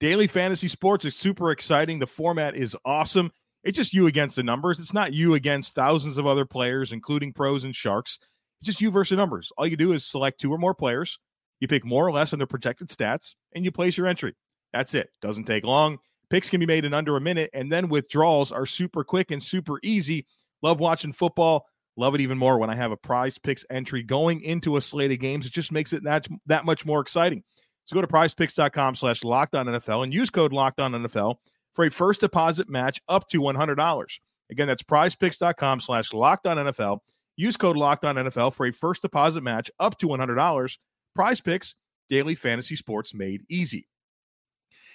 daily 0.00 0.26
fantasy 0.26 0.68
sports. 0.68 1.04
It's 1.04 1.16
super 1.16 1.50
exciting. 1.50 1.98
The 1.98 2.06
format 2.06 2.56
is 2.56 2.74
awesome. 2.84 3.30
It's 3.62 3.76
just 3.76 3.92
you 3.92 4.06
against 4.06 4.36
the 4.36 4.42
numbers. 4.42 4.78
It's 4.78 4.94
not 4.94 5.12
you 5.12 5.34
against 5.34 5.74
thousands 5.74 6.16
of 6.16 6.26
other 6.26 6.46
players, 6.46 6.92
including 6.92 7.34
pros 7.34 7.64
and 7.64 7.76
sharks. 7.76 8.18
It's 8.60 8.66
just 8.66 8.80
you 8.80 8.90
versus 8.90 9.18
numbers. 9.18 9.52
All 9.58 9.66
you 9.66 9.76
do 9.76 9.92
is 9.92 10.06
select 10.06 10.40
two 10.40 10.52
or 10.52 10.58
more 10.58 10.74
players. 10.74 11.18
You 11.60 11.68
pick 11.68 11.84
more 11.84 12.06
or 12.06 12.12
less 12.12 12.32
on 12.32 12.38
their 12.38 12.46
projected 12.46 12.88
stats, 12.88 13.34
and 13.54 13.64
you 13.64 13.72
place 13.72 13.98
your 13.98 14.06
entry. 14.06 14.34
That's 14.72 14.94
it. 14.94 15.10
Doesn't 15.20 15.44
take 15.44 15.64
long. 15.64 15.98
Picks 16.30 16.48
can 16.48 16.60
be 16.60 16.66
made 16.66 16.84
in 16.84 16.94
under 16.94 17.16
a 17.16 17.20
minute, 17.20 17.50
and 17.52 17.70
then 17.70 17.88
withdrawals 17.88 18.50
are 18.50 18.66
super 18.66 19.04
quick 19.04 19.30
and 19.30 19.42
super 19.42 19.78
easy. 19.82 20.26
Love 20.62 20.80
watching 20.80 21.12
football. 21.12 21.66
Love 21.96 22.14
it 22.14 22.20
even 22.20 22.36
more 22.36 22.58
when 22.58 22.70
I 22.70 22.74
have 22.74 22.92
a 22.92 22.96
prize 22.96 23.38
picks 23.38 23.64
entry 23.70 24.02
going 24.02 24.42
into 24.42 24.76
a 24.76 24.82
slate 24.82 25.12
of 25.12 25.18
games. 25.18 25.46
It 25.46 25.52
just 25.52 25.72
makes 25.72 25.92
it 25.92 26.04
that, 26.04 26.28
that 26.46 26.64
much 26.64 26.84
more 26.84 27.00
exciting. 27.00 27.42
So 27.86 27.94
go 27.94 28.00
to 28.00 28.06
prizepicks.com 28.06 28.96
slash 28.96 29.24
locked 29.24 29.54
on 29.54 29.66
NFL 29.66 30.04
and 30.04 30.12
use 30.12 30.28
code 30.28 30.52
locked 30.52 30.80
on 30.80 30.92
NFL 30.92 31.36
for 31.72 31.84
a 31.84 31.90
first 31.90 32.20
deposit 32.20 32.68
match 32.68 33.00
up 33.08 33.28
to 33.30 33.40
$100. 33.40 34.18
Again, 34.50 34.66
that's 34.66 34.82
prizepicks.com 34.82 35.80
slash 35.80 36.12
locked 36.12 36.46
on 36.46 36.56
NFL. 36.56 36.98
Use 37.36 37.56
code 37.56 37.76
locked 37.76 38.04
on 38.04 38.16
NFL 38.16 38.54
for 38.54 38.66
a 38.66 38.72
first 38.72 39.02
deposit 39.02 39.42
match 39.42 39.70
up 39.78 39.98
to 39.98 40.08
$100. 40.08 40.78
Prize 41.14 41.40
picks, 41.40 41.74
daily 42.10 42.34
fantasy 42.34 42.76
sports 42.76 43.14
made 43.14 43.42
easy. 43.48 43.86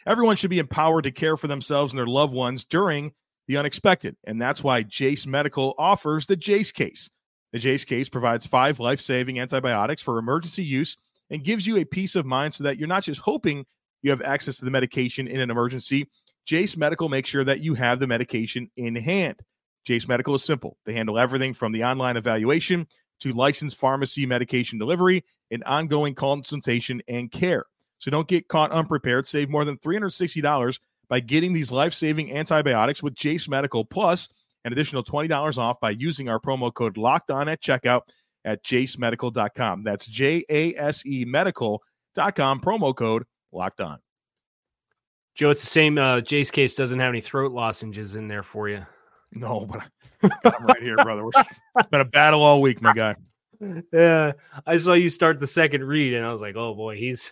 Everyone 0.06 0.36
should 0.36 0.50
be 0.50 0.60
empowered 0.60 1.04
to 1.04 1.12
care 1.12 1.38
for 1.38 1.48
themselves 1.48 1.94
and 1.94 2.00
their 2.00 2.08
loved 2.08 2.34
ones 2.34 2.66
during 2.66 3.14
the 3.52 3.58
unexpected. 3.58 4.16
And 4.24 4.42
that's 4.42 4.64
why 4.64 4.84
Jase 4.84 5.28
Medical 5.28 5.76
offers 5.78 6.26
the 6.26 6.38
Jase 6.38 6.72
case. 6.72 7.10
The 7.52 7.60
Jase 7.60 7.84
case 7.84 8.08
provides 8.08 8.48
five 8.48 8.80
life 8.80 9.02
saving 9.02 9.42
antibiotics 9.42 10.02
for 10.02 10.18
emergency 10.18 10.64
use 10.64 10.96
and 11.30 11.44
gives 11.44 11.68
you 11.68 11.76
a 11.78 11.84
peace 11.84 12.16
of 12.16 12.26
mind 12.26 12.54
so 12.54 12.64
that 12.64 12.78
you're 12.78 12.88
not 12.88 13.04
just 13.04 13.20
hoping 13.20 13.66
you 14.04 14.10
have 14.10 14.22
access 14.22 14.56
to 14.58 14.66
the 14.66 14.72
medication 14.72 15.28
in 15.28 15.42
an 15.42 15.52
emergency. 15.52 16.08
Jase 16.46 16.78
Medical 16.78 17.10
makes 17.10 17.30
sure 17.30 17.44
that 17.44 17.60
you 17.60 17.74
have 17.74 18.00
the 18.00 18.08
medication 18.08 18.72
in 18.78 18.96
hand. 18.96 19.38
Jase 19.84 20.08
Medical 20.08 20.34
is 20.36 20.46
simple. 20.46 20.78
They 20.86 20.94
handle 20.94 21.20
everything 21.20 21.54
from 21.54 21.74
the 21.74 21.84
online 21.84 22.16
evaluation 22.16 22.88
to 23.20 23.34
licensed 23.34 23.78
pharmacy 23.78 24.26
medication 24.26 24.80
delivery 24.80 25.26
and 25.52 25.62
ongoing 25.66 26.16
consultation 26.16 27.02
and 27.10 27.30
care. 27.30 27.66
So 28.00 28.12
don't 28.12 28.30
get 28.30 28.48
caught 28.48 28.72
unprepared. 28.72 29.28
Save 29.28 29.50
more 29.50 29.66
than 29.66 29.78
$360 29.78 30.80
by 31.12 31.20
getting 31.20 31.52
these 31.52 31.74
life 31.74 31.94
saving 31.94 32.32
antibiotics 32.32 33.04
with 33.04 33.14
Jase 33.14 33.50
Medical, 33.50 33.84
plus 33.84 34.30
an 34.64 34.72
additional 34.72 35.04
$20 35.04 35.58
off 35.58 35.78
by 35.82 35.90
using 35.90 36.30
our 36.30 36.40
promo 36.40 36.74
code 36.74 36.96
locked 36.96 37.30
on 37.30 37.50
at 37.50 37.62
checkout 37.62 38.04
at 38.46 38.64
jasemedical.com. 38.64 39.84
That's 39.84 40.08
J 40.08 40.46
A 40.50 40.74
S 40.76 41.06
E 41.06 41.26
medical.com, 41.26 42.62
promo 42.62 42.96
code 42.96 43.26
locked 43.52 43.82
on. 43.82 44.00
Joe, 45.36 45.50
it's 45.50 45.60
the 45.60 45.68
same. 45.68 45.98
Uh, 45.98 46.22
Jase 46.22 46.50
case 46.50 46.76
doesn't 46.76 47.00
have 47.00 47.10
any 47.10 47.22
throat 47.22 47.52
lozenges 47.52 48.16
in 48.16 48.30
there 48.30 48.44
for 48.44 48.70
you. 48.70 48.86
No, 49.34 49.66
but 49.66 49.84
I'm 50.46 50.66
right 50.66 50.82
here, 50.82 50.96
brother. 50.96 51.28
It's 51.78 51.90
been 51.90 52.02
a 52.02 52.06
battle 52.06 52.42
all 52.42 52.62
week, 52.62 52.82
my 52.82 52.94
guy. 52.94 53.16
Yeah, 53.94 54.32
I 54.66 54.80
saw 54.80 54.94
you 54.94 55.12
start 55.12 55.40
the 55.40 55.46
second 55.46 55.84
read, 55.84 56.16
and 56.16 56.26
I 56.26 56.32
was 56.32 56.42
like, 56.42 56.56
"Oh 56.56 56.74
boy, 56.74 56.98
he's 56.98 57.32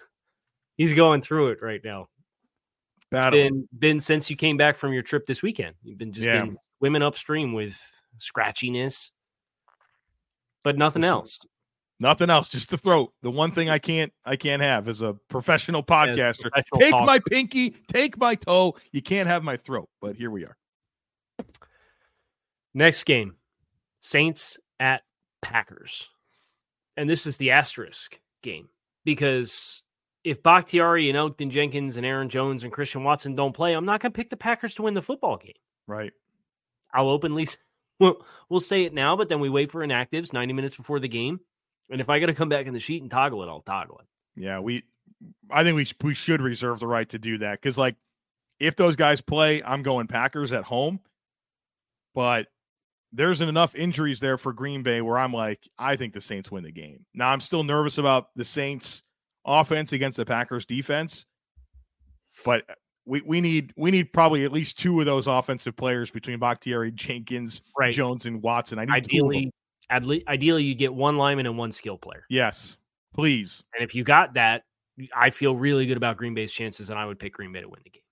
he's 0.77 0.93
going 0.93 1.23
through 1.23 1.47
it 1.47 1.59
right 1.63 1.81
now." 1.83 2.07
Battle. 3.11 3.39
It's 3.39 3.49
been 3.49 3.67
been 3.79 3.99
since 3.99 4.29
you 4.29 4.35
came 4.35 4.57
back 4.57 4.75
from 4.77 4.93
your 4.93 5.01
trip 5.03 5.25
this 5.25 5.41
weekend. 5.41 5.75
You've 5.83 5.97
been 5.97 6.13
just 6.13 6.25
Yeah. 6.25 6.43
been 6.45 6.57
swimming 6.77 7.01
upstream 7.01 7.53
with 7.53 7.79
scratchiness, 8.19 9.11
but 10.63 10.77
nothing 10.77 11.03
else. 11.03 11.39
Nothing 12.01 12.29
else, 12.29 12.47
just 12.49 12.69
the 12.69 12.77
throat. 12.77 13.11
The 13.23 13.31
one 13.31 13.51
thing 13.51 13.69
I 13.69 13.77
can't 13.79 14.13
I 14.25 14.35
can't 14.35 14.61
have 14.61 14.87
as 14.87 15.01
a 15.01 15.15
professional 15.29 15.83
podcaster. 15.83 16.43
professional 16.51 16.79
take 16.79 16.91
talker. 16.91 17.05
my 17.05 17.19
pinky, 17.29 17.71
take 17.87 18.17
my 18.17 18.35
toe. 18.35 18.75
You 18.91 19.01
can't 19.01 19.27
have 19.27 19.43
my 19.43 19.57
throat. 19.57 19.89
But 20.01 20.15
here 20.15 20.31
we 20.31 20.45
are. 20.45 20.55
Next 22.73 23.03
game, 23.03 23.35
Saints 24.01 24.59
at 24.79 25.01
Packers. 25.41 26.07
And 26.95 27.09
this 27.09 27.25
is 27.25 27.37
the 27.37 27.51
asterisk 27.51 28.19
game 28.43 28.69
because 29.03 29.83
if 30.23 30.43
Bakhtiari 30.43 31.09
and 31.09 31.17
Elgton 31.17 31.49
Jenkins 31.49 31.97
and 31.97 32.05
Aaron 32.05 32.29
Jones 32.29 32.63
and 32.63 32.73
Christian 32.73 33.03
Watson 33.03 33.35
don't 33.35 33.53
play, 33.53 33.73
I'm 33.73 33.85
not 33.85 34.01
going 34.01 34.11
to 34.11 34.15
pick 34.15 34.29
the 34.29 34.37
Packers 34.37 34.73
to 34.75 34.83
win 34.83 34.93
the 34.93 35.01
football 35.01 35.37
game. 35.37 35.53
Right. 35.87 36.11
I'll 36.93 37.09
openly 37.09 37.47
we'll, 37.99 38.25
we'll 38.49 38.59
say 38.59 38.83
it 38.83 38.93
now, 38.93 39.15
but 39.15 39.29
then 39.29 39.39
we 39.39 39.49
wait 39.49 39.71
for 39.71 39.85
inactives 39.85 40.33
90 40.33 40.53
minutes 40.53 40.75
before 40.75 40.99
the 40.99 41.07
game. 41.07 41.39
And 41.89 42.01
if 42.01 42.09
I 42.09 42.19
got 42.19 42.27
to 42.27 42.33
come 42.33 42.49
back 42.49 42.67
in 42.67 42.73
the 42.73 42.79
sheet 42.79 43.01
and 43.01 43.09
toggle 43.09 43.43
it, 43.43 43.47
I'll 43.47 43.61
toggle 43.61 43.99
it. 43.99 44.05
Yeah, 44.41 44.59
we 44.59 44.83
I 45.49 45.63
think 45.63 45.75
we 45.75 46.07
we 46.07 46.13
should 46.13 46.41
reserve 46.41 46.79
the 46.79 46.87
right 46.87 47.09
to 47.09 47.19
do 47.19 47.39
that 47.39 47.61
cuz 47.61 47.77
like 47.77 47.95
if 48.59 48.75
those 48.75 48.95
guys 48.95 49.21
play, 49.21 49.63
I'm 49.63 49.83
going 49.83 50.07
Packers 50.07 50.53
at 50.53 50.63
home. 50.63 50.99
But 52.13 52.47
there's 53.11 53.41
enough 53.41 53.73
injuries 53.75 54.19
there 54.19 54.37
for 54.37 54.53
Green 54.53 54.83
Bay 54.83 55.01
where 55.01 55.17
I'm 55.17 55.33
like 55.33 55.67
I 55.77 55.95
think 55.95 56.13
the 56.13 56.21
Saints 56.21 56.51
win 56.51 56.63
the 56.63 56.71
game. 56.71 57.05
Now 57.13 57.31
I'm 57.31 57.41
still 57.41 57.63
nervous 57.63 57.97
about 57.97 58.29
the 58.35 58.45
Saints 58.45 59.03
offense 59.49 59.91
against 59.91 60.17
the 60.17 60.25
Packers 60.25 60.65
defense. 60.65 61.25
But 62.45 62.63
we, 63.05 63.21
we 63.21 63.41
need 63.41 63.73
we 63.75 63.91
need 63.91 64.13
probably 64.13 64.45
at 64.45 64.51
least 64.51 64.79
two 64.79 64.99
of 64.99 65.05
those 65.05 65.27
offensive 65.27 65.75
players 65.75 66.11
between 66.11 66.39
Bakhtiari, 66.39 66.91
Jenkins, 66.91 67.61
Right. 67.77 67.93
Jones, 67.93 68.25
and 68.25 68.41
Watson. 68.41 68.79
I 68.79 68.85
need 68.85 69.09
two 69.09 69.25
of 69.25 69.31
them. 69.31 69.51
Ideally, 69.91 70.23
ideally, 70.27 70.63
you 70.63 70.75
get 70.75 70.93
one 70.93 71.17
lineman 71.17 71.47
and 71.47 71.57
one 71.57 71.71
skill 71.71 71.97
player. 71.97 72.23
Yes, 72.29 72.77
please. 73.13 73.63
And 73.73 73.83
if 73.83 73.95
you 73.95 74.03
got 74.03 74.35
that, 74.35 74.63
I 75.15 75.31
feel 75.31 75.55
really 75.55 75.87
good 75.87 75.97
about 75.97 76.17
Green 76.17 76.35
Bay's 76.35 76.53
chances, 76.53 76.91
and 76.91 76.99
I 76.99 77.05
would 77.05 77.17
pick 77.17 77.33
Green 77.33 77.51
Bay 77.51 77.61
to 77.61 77.67
win 77.67 77.79
the 77.83 77.89
game. 77.89 78.03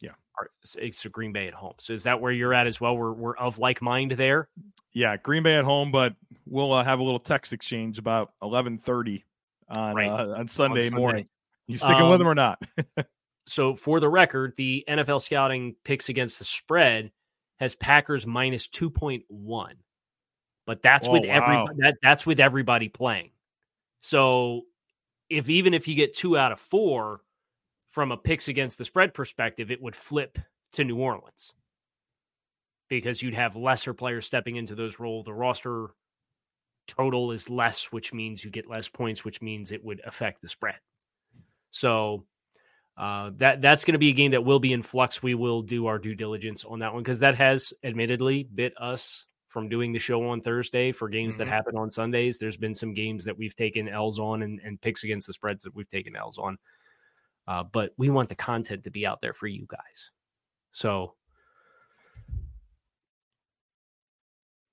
Yeah. 0.00 0.10
Or- 0.38 0.50
so 0.62 0.78
It's 0.80 1.02
a 1.06 1.08
Green 1.08 1.32
Bay 1.32 1.48
at 1.48 1.54
home. 1.54 1.72
So 1.78 1.94
is 1.94 2.02
that 2.02 2.20
where 2.20 2.32
you're 2.32 2.52
at 2.52 2.66
as 2.66 2.80
well? 2.82 2.96
We're, 2.98 3.12
we're 3.12 3.36
of 3.36 3.58
like 3.58 3.80
mind 3.80 4.12
there. 4.12 4.48
Yeah, 4.92 5.16
Green 5.16 5.42
Bay 5.42 5.56
at 5.56 5.64
home, 5.64 5.90
but 5.90 6.14
we'll 6.44 6.72
uh, 6.72 6.84
have 6.84 6.98
a 6.98 7.02
little 7.02 7.18
text 7.18 7.54
exchange 7.54 7.98
about 7.98 8.32
eleven 8.42 8.76
thirty 8.76 9.24
on 9.68 9.94
Right. 9.94 10.08
uh, 10.08 10.34
on 10.38 10.48
Sunday 10.48 10.80
Sunday. 10.82 10.96
morning. 10.96 11.28
You 11.66 11.76
sticking 11.78 11.96
with 12.08 12.12
Um, 12.14 12.18
them 12.18 12.28
or 12.28 12.34
not? 12.34 12.62
So 13.48 13.74
for 13.74 14.00
the 14.00 14.08
record, 14.08 14.54
the 14.56 14.84
NFL 14.88 15.20
scouting 15.22 15.76
picks 15.84 16.08
against 16.08 16.40
the 16.40 16.44
spread 16.44 17.12
has 17.60 17.76
Packers 17.76 18.26
minus 18.26 18.66
2.1. 18.66 19.74
But 20.66 20.82
that's 20.82 21.06
Oh, 21.06 21.12
with 21.12 21.24
wow. 21.24 21.30
everybody 21.34 21.76
that, 21.78 21.94
that's 22.02 22.26
with 22.26 22.40
everybody 22.40 22.88
playing. 22.88 23.30
So 24.00 24.62
if 25.30 25.48
even 25.48 25.74
if 25.74 25.86
you 25.86 25.94
get 25.94 26.12
two 26.12 26.36
out 26.36 26.50
of 26.50 26.58
four 26.58 27.20
from 27.90 28.10
a 28.10 28.16
picks 28.16 28.48
against 28.48 28.78
the 28.78 28.84
spread 28.84 29.14
perspective, 29.14 29.70
it 29.70 29.80
would 29.80 29.94
flip 29.94 30.40
to 30.72 30.82
New 30.82 30.98
Orleans. 30.98 31.54
Because 32.88 33.22
you'd 33.22 33.34
have 33.34 33.54
lesser 33.54 33.94
players 33.94 34.26
stepping 34.26 34.56
into 34.56 34.74
those 34.74 34.98
roles. 34.98 35.24
The 35.24 35.32
roster 35.32 35.90
total 36.86 37.32
is 37.32 37.50
less, 37.50 37.86
which 37.92 38.12
means 38.12 38.44
you 38.44 38.50
get 38.50 38.68
less 38.68 38.88
points, 38.88 39.24
which 39.24 39.42
means 39.42 39.72
it 39.72 39.84
would 39.84 40.00
affect 40.06 40.42
the 40.42 40.48
spread. 40.48 40.76
So 41.70 42.24
uh, 42.96 43.30
that 43.36 43.60
that's 43.60 43.84
going 43.84 43.92
to 43.92 43.98
be 43.98 44.08
a 44.08 44.14
game 44.14 44.30
that 44.30 44.44
will 44.44 44.58
be 44.58 44.72
in 44.72 44.82
flux. 44.82 45.22
We 45.22 45.34
will 45.34 45.62
do 45.62 45.86
our 45.86 45.98
due 45.98 46.14
diligence 46.14 46.64
on 46.64 46.78
that 46.78 46.94
one 46.94 47.02
because 47.02 47.18
that 47.20 47.34
has 47.36 47.74
admittedly 47.84 48.48
bit 48.54 48.72
us 48.80 49.26
from 49.48 49.68
doing 49.68 49.92
the 49.92 49.98
show 49.98 50.26
on 50.28 50.40
Thursday 50.40 50.92
for 50.92 51.08
games 51.08 51.36
that 51.36 51.46
Mhm. 51.46 51.50
happen 51.50 51.76
on 51.76 51.90
Sundays. 51.90 52.36
There's 52.38 52.56
been 52.56 52.74
some 52.74 52.92
games 52.94 53.24
that 53.24 53.36
we've 53.36 53.54
taken 53.54 53.88
L's 53.88 54.18
on 54.18 54.42
and, 54.42 54.60
and 54.60 54.80
picks 54.80 55.04
against 55.04 55.26
the 55.26 55.32
spreads 55.32 55.64
that 55.64 55.74
we've 55.74 55.88
taken 55.88 56.16
L's 56.16 56.38
on. 56.38 56.58
Uh, 57.48 57.62
but 57.62 57.92
we 57.96 58.10
want 58.10 58.28
the 58.28 58.34
content 58.34 58.84
to 58.84 58.90
be 58.90 59.06
out 59.06 59.20
there 59.20 59.32
for 59.32 59.46
you 59.46 59.66
guys. 59.68 60.10
So 60.72 61.14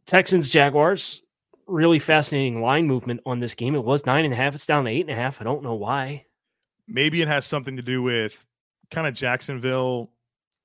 Texans 0.06 0.50
Jaguars, 0.50 1.23
really 1.68 2.00
fascinating 2.00 2.62
line 2.62 2.88
movement 2.88 3.22
on 3.26 3.40
this 3.40 3.56
game. 3.56 3.76
It 3.76 3.84
was 3.84 4.06
nine 4.06 4.26
and 4.26 4.34
a 4.34 4.38
half. 4.38 4.56
It's 4.56 4.66
down 4.66 4.86
to 4.86 4.90
eight 4.92 5.02
and 5.02 5.10
a 5.12 5.16
half. 5.16 5.42
I 5.42 5.44
don't 5.44 5.64
know 5.64 5.76
why. 5.76 6.26
Maybe 6.88 7.22
it 7.22 7.28
has 7.28 7.46
something 7.46 7.78
to 7.78 7.82
do 7.84 8.02
with 8.02 8.46
kind 8.92 9.08
of 9.08 9.14
Jacksonville 9.14 10.12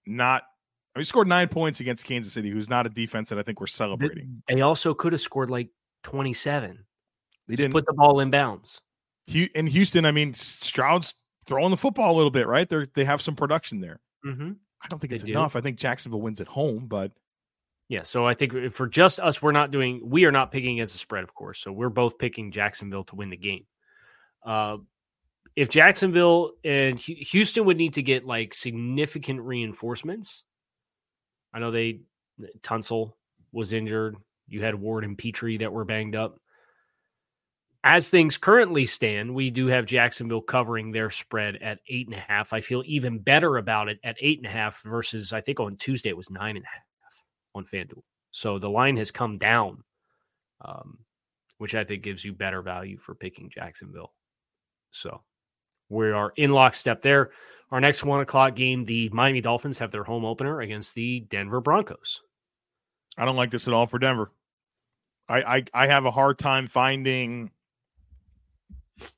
not. 0.06 0.42
I 0.94 0.98
mean, 0.98 1.04
scored 1.04 1.28
nine 1.28 1.48
points 1.48 1.80
against 1.80 2.04
Kansas 2.04 2.32
City, 2.32 2.50
who's 2.50 2.68
not 2.68 2.86
a 2.86 2.88
defense 2.88 3.28
that 3.28 3.38
I 3.38 3.42
think 3.42 3.60
we're 3.60 3.66
celebrating. 3.68 4.42
They 4.48 4.62
also 4.62 4.94
could 4.94 5.12
have 5.12 5.20
scored 5.20 5.48
like 5.50 5.68
27. 6.02 6.84
They 7.46 7.54
Just 7.54 7.58
didn't. 7.62 7.72
put 7.72 7.86
the 7.86 7.92
ball 7.92 8.18
in 8.20 8.30
bounds. 8.30 8.80
In 9.54 9.66
Houston, 9.66 10.04
I 10.06 10.10
mean, 10.10 10.34
Stroud's 10.34 11.14
throwing 11.46 11.70
the 11.70 11.76
football 11.76 12.14
a 12.14 12.16
little 12.16 12.30
bit, 12.30 12.46
right? 12.46 12.68
They 12.68 12.86
they 12.94 13.04
have 13.04 13.22
some 13.22 13.36
production 13.36 13.80
there. 13.80 14.00
Mm-hmm. 14.26 14.52
I 14.82 14.88
don't 14.88 14.98
think 14.98 15.10
They 15.10 15.16
it's 15.16 15.24
do. 15.24 15.32
enough. 15.32 15.54
I 15.54 15.60
think 15.60 15.76
Jacksonville 15.78 16.20
wins 16.20 16.40
at 16.40 16.48
home, 16.48 16.86
but 16.88 17.12
Yeah. 17.88 18.02
So 18.02 18.26
I 18.26 18.34
think 18.34 18.72
for 18.72 18.86
just 18.86 19.18
us, 19.18 19.40
we're 19.40 19.52
not 19.52 19.70
doing, 19.70 20.02
we 20.04 20.26
are 20.26 20.32
not 20.32 20.52
picking 20.52 20.74
against 20.74 20.92
the 20.92 20.98
spread, 20.98 21.24
of 21.24 21.34
course. 21.34 21.60
So 21.60 21.72
we're 21.72 21.88
both 21.88 22.18
picking 22.18 22.52
Jacksonville 22.52 23.04
to 23.04 23.16
win 23.16 23.30
the 23.30 23.36
game. 23.36 23.64
Uh, 24.44 24.76
if 25.56 25.70
Jacksonville 25.70 26.52
and 26.64 26.98
Houston 26.98 27.64
would 27.64 27.78
need 27.78 27.94
to 27.94 28.02
get 28.02 28.24
like 28.24 28.52
significant 28.52 29.40
reinforcements, 29.40 30.44
I 31.52 31.58
know 31.58 31.70
they, 31.70 32.00
Tunsil 32.60 33.12
was 33.52 33.72
injured. 33.72 34.16
You 34.48 34.62
had 34.62 34.74
Ward 34.74 35.04
and 35.04 35.16
Pitre 35.16 35.58
that 35.58 35.72
were 35.72 35.84
banged 35.84 36.14
up. 36.14 36.38
As 37.82 38.10
things 38.10 38.36
currently 38.36 38.86
stand, 38.86 39.34
we 39.34 39.50
do 39.50 39.66
have 39.68 39.86
Jacksonville 39.86 40.42
covering 40.42 40.92
their 40.92 41.10
spread 41.10 41.56
at 41.56 41.78
eight 41.88 42.06
and 42.06 42.16
a 42.16 42.20
half. 42.20 42.52
I 42.52 42.60
feel 42.60 42.82
even 42.84 43.18
better 43.18 43.56
about 43.56 43.88
it 43.88 43.98
at 44.04 44.16
eight 44.20 44.38
and 44.38 44.46
a 44.46 44.50
half 44.50 44.82
versus 44.82 45.32
I 45.32 45.40
think 45.40 45.58
on 45.58 45.76
Tuesday 45.76 46.10
it 46.10 46.16
was 46.16 46.30
nine 46.30 46.56
and 46.56 46.64
a 46.64 46.68
half 46.68 46.87
on 47.58 47.66
FanDuel. 47.66 48.02
So 48.30 48.58
the 48.58 48.70
line 48.70 48.96
has 48.96 49.10
come 49.10 49.38
down, 49.38 49.84
um, 50.64 50.98
which 51.58 51.74
I 51.74 51.84
think 51.84 52.02
gives 52.02 52.24
you 52.24 52.32
better 52.32 52.62
value 52.62 52.98
for 52.98 53.14
picking 53.14 53.50
Jacksonville. 53.50 54.12
So 54.90 55.22
we 55.88 56.10
are 56.10 56.32
in 56.36 56.52
lockstep 56.52 57.02
there. 57.02 57.30
Our 57.70 57.80
next 57.80 58.04
one 58.04 58.20
o'clock 58.20 58.54
game, 58.54 58.84
the 58.84 59.10
Miami 59.12 59.40
Dolphins 59.40 59.78
have 59.78 59.90
their 59.90 60.04
home 60.04 60.24
opener 60.24 60.60
against 60.60 60.94
the 60.94 61.20
Denver 61.20 61.60
Broncos. 61.60 62.22
I 63.18 63.24
don't 63.24 63.36
like 63.36 63.50
this 63.50 63.68
at 63.68 63.74
all 63.74 63.86
for 63.86 63.98
Denver. 63.98 64.30
I, 65.28 65.56
I 65.56 65.64
I 65.74 65.86
have 65.88 66.06
a 66.06 66.10
hard 66.10 66.38
time 66.38 66.68
finding 66.68 67.50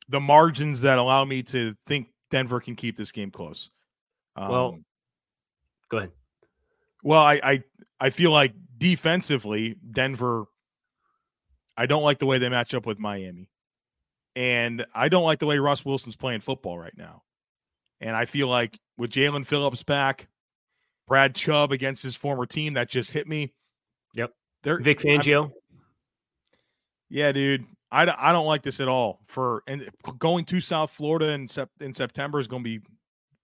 the 0.08 0.20
margins 0.20 0.80
that 0.80 0.98
allow 0.98 1.24
me 1.24 1.42
to 1.44 1.76
think 1.86 2.08
Denver 2.30 2.60
can 2.60 2.74
keep 2.74 2.96
this 2.96 3.12
game 3.12 3.30
close. 3.30 3.70
Um, 4.36 4.48
well, 4.48 4.78
go 5.90 5.98
ahead. 5.98 6.10
Well, 7.02 7.20
I, 7.20 7.40
I 7.42 7.62
I 7.98 8.10
feel 8.10 8.30
like 8.30 8.54
defensively, 8.76 9.76
Denver. 9.90 10.44
I 11.76 11.86
don't 11.86 12.02
like 12.02 12.18
the 12.18 12.26
way 12.26 12.38
they 12.38 12.48
match 12.48 12.74
up 12.74 12.86
with 12.86 12.98
Miami, 12.98 13.48
and 14.36 14.84
I 14.94 15.08
don't 15.08 15.24
like 15.24 15.38
the 15.38 15.46
way 15.46 15.58
Russ 15.58 15.84
Wilson's 15.84 16.16
playing 16.16 16.40
football 16.40 16.78
right 16.78 16.96
now. 16.96 17.22
And 18.00 18.16
I 18.16 18.24
feel 18.24 18.48
like 18.48 18.78
with 18.96 19.10
Jaelan 19.10 19.46
Phillips 19.46 19.82
back, 19.82 20.28
Brad 21.06 21.34
Chubb 21.34 21.72
against 21.72 22.02
his 22.02 22.16
former 22.16 22.46
team, 22.46 22.74
that 22.74 22.88
just 22.88 23.10
hit 23.10 23.28
me. 23.28 23.52
Yep. 24.14 24.32
They're, 24.62 24.78
Vic 24.78 25.00
Fangio. 25.00 25.46
I'm, 25.46 25.52
yeah, 27.08 27.32
dude. 27.32 27.64
I, 27.90 28.02
I 28.16 28.32
don't 28.32 28.46
like 28.46 28.62
this 28.62 28.80
at 28.80 28.88
all. 28.88 29.20
For 29.26 29.62
and 29.66 29.90
going 30.18 30.44
to 30.46 30.60
South 30.60 30.92
Florida 30.92 31.30
in 31.30 31.48
sep, 31.48 31.68
in 31.80 31.92
September 31.92 32.38
is 32.38 32.46
going 32.46 32.62
to 32.62 32.78
be 32.78 32.86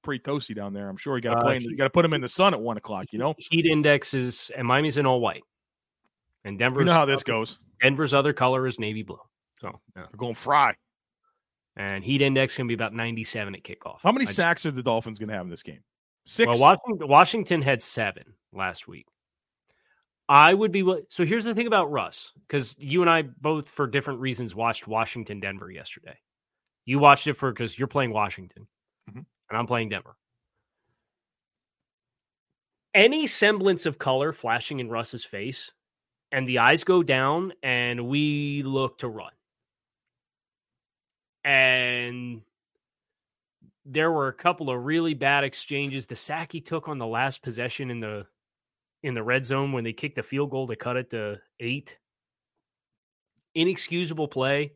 pretty 0.06 0.22
toasty 0.22 0.54
down 0.54 0.72
there. 0.72 0.88
I'm 0.88 0.96
sure 0.96 1.16
you 1.16 1.22
got 1.22 1.34
to 1.34 1.40
play. 1.42 1.56
Uh, 1.56 1.60
you 1.60 1.76
got 1.76 1.84
to 1.84 1.90
put 1.90 2.02
them 2.02 2.14
in 2.14 2.22
the 2.22 2.28
sun 2.28 2.54
at 2.54 2.60
one 2.60 2.78
o'clock. 2.78 3.06
You 3.10 3.18
know, 3.18 3.34
heat 3.36 3.66
index 3.66 4.14
is 4.14 4.50
and 4.56 4.66
Miami's 4.66 4.96
in 4.96 5.04
all 5.04 5.20
white, 5.20 5.42
and 6.44 6.58
Denver. 6.58 6.80
You 6.80 6.86
know 6.86 6.92
how 6.92 7.04
this 7.04 7.22
goes. 7.22 7.60
Denver's 7.82 8.14
other 8.14 8.32
color 8.32 8.66
is 8.66 8.78
navy 8.78 9.02
blue. 9.02 9.20
So 9.60 9.80
yeah. 9.94 10.04
they're 10.10 10.16
going 10.16 10.34
fry. 10.34 10.75
And 11.76 12.02
heat 12.02 12.22
index 12.22 12.56
can 12.56 12.66
be 12.66 12.72
about 12.72 12.94
97 12.94 13.54
at 13.54 13.62
kickoff. 13.62 13.98
How 14.02 14.10
many 14.10 14.26
I 14.26 14.30
sacks 14.30 14.62
just, 14.62 14.72
are 14.72 14.76
the 14.76 14.82
Dolphins 14.82 15.18
going 15.18 15.28
to 15.28 15.34
have 15.34 15.44
in 15.44 15.50
this 15.50 15.62
game? 15.62 15.80
Six. 16.25 16.48
Well, 16.48 16.58
Washington, 16.58 17.08
Washington 17.08 17.62
had 17.62 17.82
seven 17.82 18.25
last 18.52 18.88
week. 18.88 19.06
I 20.28 20.54
would 20.54 20.72
be 20.72 20.84
so. 21.08 21.25
Here's 21.25 21.44
the 21.44 21.54
thing 21.54 21.68
about 21.68 21.90
Russ, 21.92 22.32
because 22.48 22.75
you 22.78 23.00
and 23.00 23.10
I 23.10 23.22
both, 23.22 23.68
for 23.68 23.86
different 23.86 24.20
reasons, 24.20 24.54
watched 24.54 24.88
Washington 24.88 25.38
Denver 25.38 25.70
yesterday. 25.70 26.16
You 26.84 26.98
watched 26.98 27.26
it 27.28 27.34
for 27.34 27.52
because 27.52 27.78
you're 27.78 27.86
playing 27.86 28.12
Washington, 28.12 28.66
mm-hmm. 29.08 29.20
And 29.48 29.58
I'm 29.58 29.66
playing 29.66 29.90
Denver. 29.90 30.16
Any 32.94 33.26
semblance 33.26 33.84
of 33.86 33.98
color 33.98 34.32
flashing 34.32 34.80
in 34.80 34.88
Russ's 34.88 35.24
face, 35.24 35.72
and 36.32 36.48
the 36.48 36.58
eyes 36.58 36.82
go 36.82 37.02
down, 37.02 37.52
and 37.62 38.08
we 38.08 38.62
look 38.62 38.98
to 38.98 39.08
run. 39.08 39.32
And 41.44 42.42
there 43.84 44.10
were 44.10 44.28
a 44.28 44.32
couple 44.32 44.70
of 44.70 44.84
really 44.84 45.14
bad 45.14 45.44
exchanges. 45.44 46.06
The 46.06 46.16
sack 46.16 46.52
he 46.52 46.60
took 46.60 46.88
on 46.88 46.98
the 46.98 47.06
last 47.06 47.42
possession 47.42 47.90
in 47.90 48.00
the 48.00 48.26
in 49.02 49.14
the 49.14 49.22
red 49.22 49.46
zone 49.46 49.72
when 49.72 49.84
they 49.84 49.92
kicked 49.92 50.16
the 50.16 50.22
field 50.22 50.50
goal 50.50 50.66
to 50.66 50.74
cut 50.74 50.96
it 50.96 51.10
to 51.10 51.38
eight. 51.60 51.96
Inexcusable 53.54 54.26
play. 54.26 54.72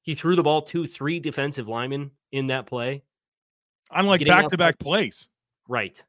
He 0.00 0.14
threw 0.14 0.36
the 0.36 0.42
ball 0.42 0.62
to 0.62 0.86
three 0.86 1.20
defensive 1.20 1.68
linemen 1.68 2.12
in 2.32 2.46
that 2.46 2.66
play. 2.66 3.02
I'm 3.90 4.06
like 4.06 4.24
back 4.26 4.48
to 4.48 4.58
back 4.58 4.78
plays. 4.78 5.28
Right. 5.68 6.02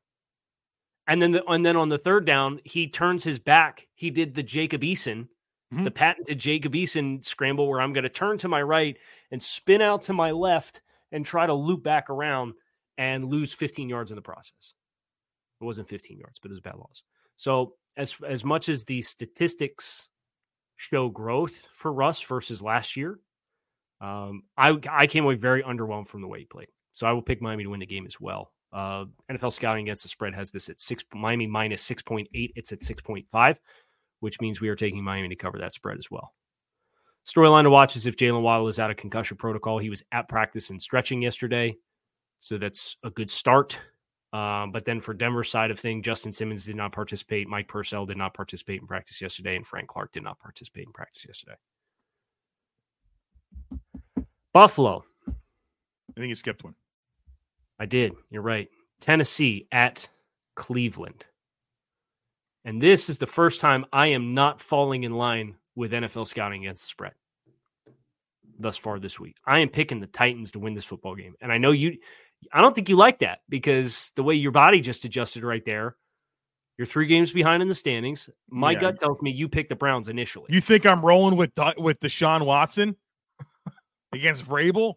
And 1.07 1.22
then 1.22 1.31
the, 1.31 1.46
and 1.46 1.65
then 1.65 1.77
on 1.77 1.89
the 1.89 1.98
third 1.98 2.25
down, 2.25 2.60
he 2.65 2.88
turns 2.88 3.24
his 3.24 3.39
back. 3.39 3.88
He 3.96 4.10
did 4.10 4.36
the 4.36 4.43
Jacob 4.43 4.81
Eason, 4.81 5.27
mm-hmm. 5.74 5.84
the 5.84 5.91
patented 5.91 6.38
Jacob 6.39 6.74
Eason 6.74 7.24
scramble 7.24 7.67
where 7.67 7.79
I'm 7.79 7.93
going 7.93 8.03
to 8.03 8.10
turn 8.10 8.38
to 8.39 8.48
my 8.48 8.62
right 8.62 8.98
and 9.31 9.41
spin 9.41 9.81
out 9.81 10.03
to 10.03 10.13
my 10.13 10.31
left 10.31 10.81
and 11.12 11.25
try 11.25 11.46
to 11.46 11.53
loop 11.53 11.84
back 11.84 12.10
around 12.10 12.55
and 12.98 13.25
lose 13.25 13.53
15 13.53 13.88
yards 13.88 14.12
in 14.12 14.15
the 14.15 14.22
process. 14.22 14.74
It 15.62 15.63
wasn't 15.63 15.88
15 15.88 16.17
yards, 16.17 16.39
but 16.39 16.51
it 16.51 16.53
was 16.53 16.62
bad 16.62 16.75
loss. 16.75 17.03
So 17.38 17.75
as 17.96 18.15
as 18.27 18.43
much 18.43 18.69
as 18.69 18.84
the 18.84 19.01
statistics 19.01 20.10
show 20.75 21.10
growth 21.10 21.69
for 21.74 21.91
Russ 21.91 22.22
versus 22.22 22.62
last 22.62 22.98
year, 22.98 23.19
um, 24.01 24.43
I 24.57 24.77
I 24.89 25.07
came 25.07 25.24
away 25.24 25.36
very 25.36 25.63
underwhelmed 25.63 26.07
from 26.07 26.22
the 26.22 26.27
way 26.27 26.39
he 26.39 26.45
played. 26.45 26.67
So 26.97 27.05
I 27.05 27.12
will 27.12 27.21
pick 27.21 27.43
Miami 27.43 27.63
to 27.63 27.69
win 27.69 27.79
the 27.79 27.86
game 27.86 28.07
as 28.07 28.19
well. 28.19 28.51
Uh, 28.73 29.05
NFL 29.31 29.53
scouting 29.53 29.86
against 29.86 30.01
the 30.01 30.10
spread 30.10 30.33
has 30.33 30.49
this 30.49 30.67
at 30.67 30.81
six 30.81 31.05
Miami 31.13 31.45
minus 31.45 31.83
six 31.83 32.01
point 32.01 32.27
eight. 32.33 32.53
It's 32.55 32.71
at 32.71 32.83
six 32.83 33.03
point 33.03 33.29
five, 33.29 33.60
which 34.19 34.41
means 34.41 34.60
we 34.60 34.69
are 34.69 34.75
taking 34.75 35.03
Miami 35.03 35.29
to 35.29 35.36
cover 35.36 35.60
that 35.60 35.73
spread 35.73 35.99
as 35.99 36.10
well. 36.10 36.33
Storyline 37.23 37.63
to 37.63 37.69
watch 37.69 37.95
is 37.95 38.07
if 38.07 38.17
Jaylen 38.17 38.41
Waddle 38.41 38.67
is 38.67 38.79
out 38.79 38.89
of 38.89 38.97
concussion 38.97 39.38
protocol. 39.38 39.77
He 39.77 39.91
was 39.91 40.01
at 40.12 40.27
practice 40.27 40.71
and 40.71 40.81
stretching 40.81 41.21
yesterday, 41.21 41.77
so 42.39 42.57
that's 42.57 42.97
a 43.03 43.12
good 43.12 43.29
start. 43.29 43.79
Um, 44.33 44.71
but 44.71 44.83
then 44.83 44.99
for 44.99 45.13
Denver 45.13 45.43
side 45.43 45.69
of 45.69 45.79
thing, 45.79 46.01
Justin 46.01 46.31
Simmons 46.31 46.65
did 46.65 46.75
not 46.75 46.93
participate. 46.93 47.47
Mike 47.47 47.67
Purcell 47.67 48.07
did 48.07 48.17
not 48.17 48.33
participate 48.33 48.81
in 48.81 48.88
practice 48.88 49.21
yesterday, 49.21 49.55
and 49.55 49.67
Frank 49.67 49.88
Clark 49.88 50.13
did 50.13 50.23
not 50.23 50.39
participate 50.39 50.88
in 50.88 50.93
practice 50.93 51.27
yesterday. 51.27 51.57
Buffalo. 54.51 55.03
I 55.27 56.19
think 56.19 56.29
he 56.29 56.36
skipped 56.36 56.63
one. 56.63 56.73
I 57.80 57.86
did. 57.86 58.13
You're 58.30 58.42
right. 58.42 58.70
Tennessee 59.00 59.68
at 59.72 60.08
Cleveland. 60.56 61.26
And 62.66 62.82
this 62.82 63.10
is 63.10 63.18
the 63.18 63.28
first 63.28 63.62
time 63.62 63.86
I 63.94 64.08
am 64.08 64.34
not 64.34 64.60
falling 64.60 65.04
in 65.04 65.13
line 65.13 65.56
with 65.76 65.92
NFL 65.92 66.28
scouting 66.28 66.63
against 66.63 66.84
the 66.84 66.90
spread 66.90 67.13
thus 68.60 68.78
far 68.78 69.00
this 69.00 69.20
week. 69.20 69.38
I 69.46 69.60
am 69.60 69.70
picking 69.70 70.00
the 70.00 70.08
Titans 70.08 70.52
to 70.52 70.60
win 70.60 70.74
this 70.74 70.86
football 70.86 71.16
game. 71.16 71.36
And 71.42 71.52
I 71.52 71.58
know 71.58 71.72
you 71.72 71.98
I 72.54 72.62
don't 72.62 72.76
think 72.76 72.90
you 72.90 72.96
like 72.96 73.20
that 73.20 73.40
because 73.50 74.12
the 74.16 74.24
way 74.24 74.36
your 74.36 74.52
body 74.52 74.80
just 74.82 75.06
adjusted 75.06 75.44
right 75.44 75.63
there, 75.66 75.96
you're 76.78 76.86
three 76.86 77.08
games 77.08 77.32
behind 77.32 77.62
in 77.62 77.68
the 77.68 77.74
standings. 77.74 78.30
My 78.50 78.72
yeah. 78.72 78.82
gut 78.82 79.00
tells 79.00 79.22
me 79.22 79.32
you 79.32 79.50
picked 79.50 79.70
the 79.70 79.76
Browns 79.76 80.08
initially. 80.08 80.46
You 80.50 80.62
think 80.62 80.86
I'm 80.86 81.04
rolling 81.04 81.36
with 81.36 81.52
with 81.78 82.00
Deshaun 82.00 82.46
Watson 82.46 82.96
against 84.13 84.46
Vrabel? 84.46 84.96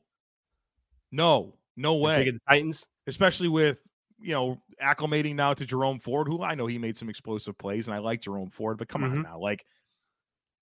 No, 1.13 1.55
no 1.81 1.95
way. 1.95 2.25
The 2.25 2.39
Titans, 2.49 2.87
especially 3.07 3.49
with 3.49 3.81
you 4.21 4.33
know 4.33 4.61
acclimating 4.83 5.35
now 5.35 5.55
to 5.55 5.65
Jerome 5.65 5.99
Ford, 5.99 6.29
who 6.29 6.43
I 6.43 6.55
know 6.55 6.67
he 6.67 6.79
made 6.79 6.97
some 6.97 7.09
explosive 7.09 7.57
plays, 7.59 7.87
and 7.87 7.95
I 7.95 7.99
like 7.99 8.21
Jerome 8.21 8.51
Ford, 8.51 8.79
but 8.79 8.89
come 8.89 9.03
mm-hmm. 9.03 9.19
on 9.19 9.23
now, 9.23 9.39
like 9.39 9.65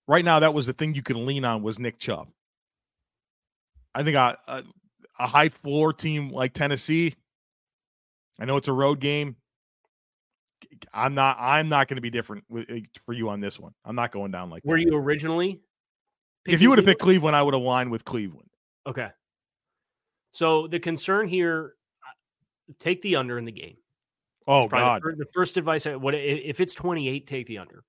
right 0.07 0.25
now, 0.25 0.41
that 0.41 0.55
was 0.55 0.67
the 0.67 0.73
thing 0.73 0.95
you 0.95 1.03
could 1.03 1.17
lean 1.17 1.45
on 1.45 1.63
was 1.63 1.79
Nick 1.79 1.99
Chubb. 1.99 2.29
I 3.95 4.03
think 4.03 4.17
I, 4.17 4.37
uh, 4.47 4.63
a 5.19 5.27
high 5.27 5.49
floor 5.49 5.93
team 5.93 6.31
like 6.31 6.53
Tennessee, 6.53 7.17
I 8.39 8.45
know 8.45 8.57
it's 8.57 8.69
a 8.69 8.73
road 8.73 9.01
game. 9.01 9.37
I'm 10.93 11.15
not. 11.15 11.37
I'm 11.41 11.69
not 11.69 11.89
going 11.89 11.97
to 11.97 12.03
be 12.03 12.11
different 12.11 12.45
with, 12.49 12.71
eh, 12.71 12.81
for 13.05 13.13
you 13.13 13.29
on 13.31 13.41
this 13.41 13.59
one. 13.59 13.73
I'm 13.85 13.97
not 13.97 14.13
going 14.13 14.31
down 14.31 14.51
like. 14.51 14.65
Were 14.65 14.77
that. 14.77 14.83
you 14.83 14.97
originally? 14.97 15.61
If 16.47 16.63
you 16.63 16.71
would 16.71 16.79
have 16.79 16.87
picked 16.87 17.01
Cleveland, 17.01 17.37
I 17.37 17.43
would 17.43 17.53
have 17.53 17.63
aligned 17.63 17.91
with 17.91 18.05
Cleveland. 18.05 18.49
Okay. 18.87 19.09
So 20.33 20.67
the 20.67 20.79
concern 20.79 21.29
here, 21.29 21.75
uh, 22.07 22.73
take 22.79 23.03
the 23.03 23.17
under 23.17 23.39
in 23.39 23.45
the 23.45 23.53
game. 23.53 23.77
Oh 24.47 24.67
God! 24.69 25.03
The, 25.03 25.27
first 25.35 25.57
advice: 25.57 25.87
I, 25.87 25.97
what 25.97 26.15
if 26.15 26.61
it's 26.61 26.75
28? 26.75 27.27
Take 27.27 27.47
the 27.47 27.59
under. 27.59 27.85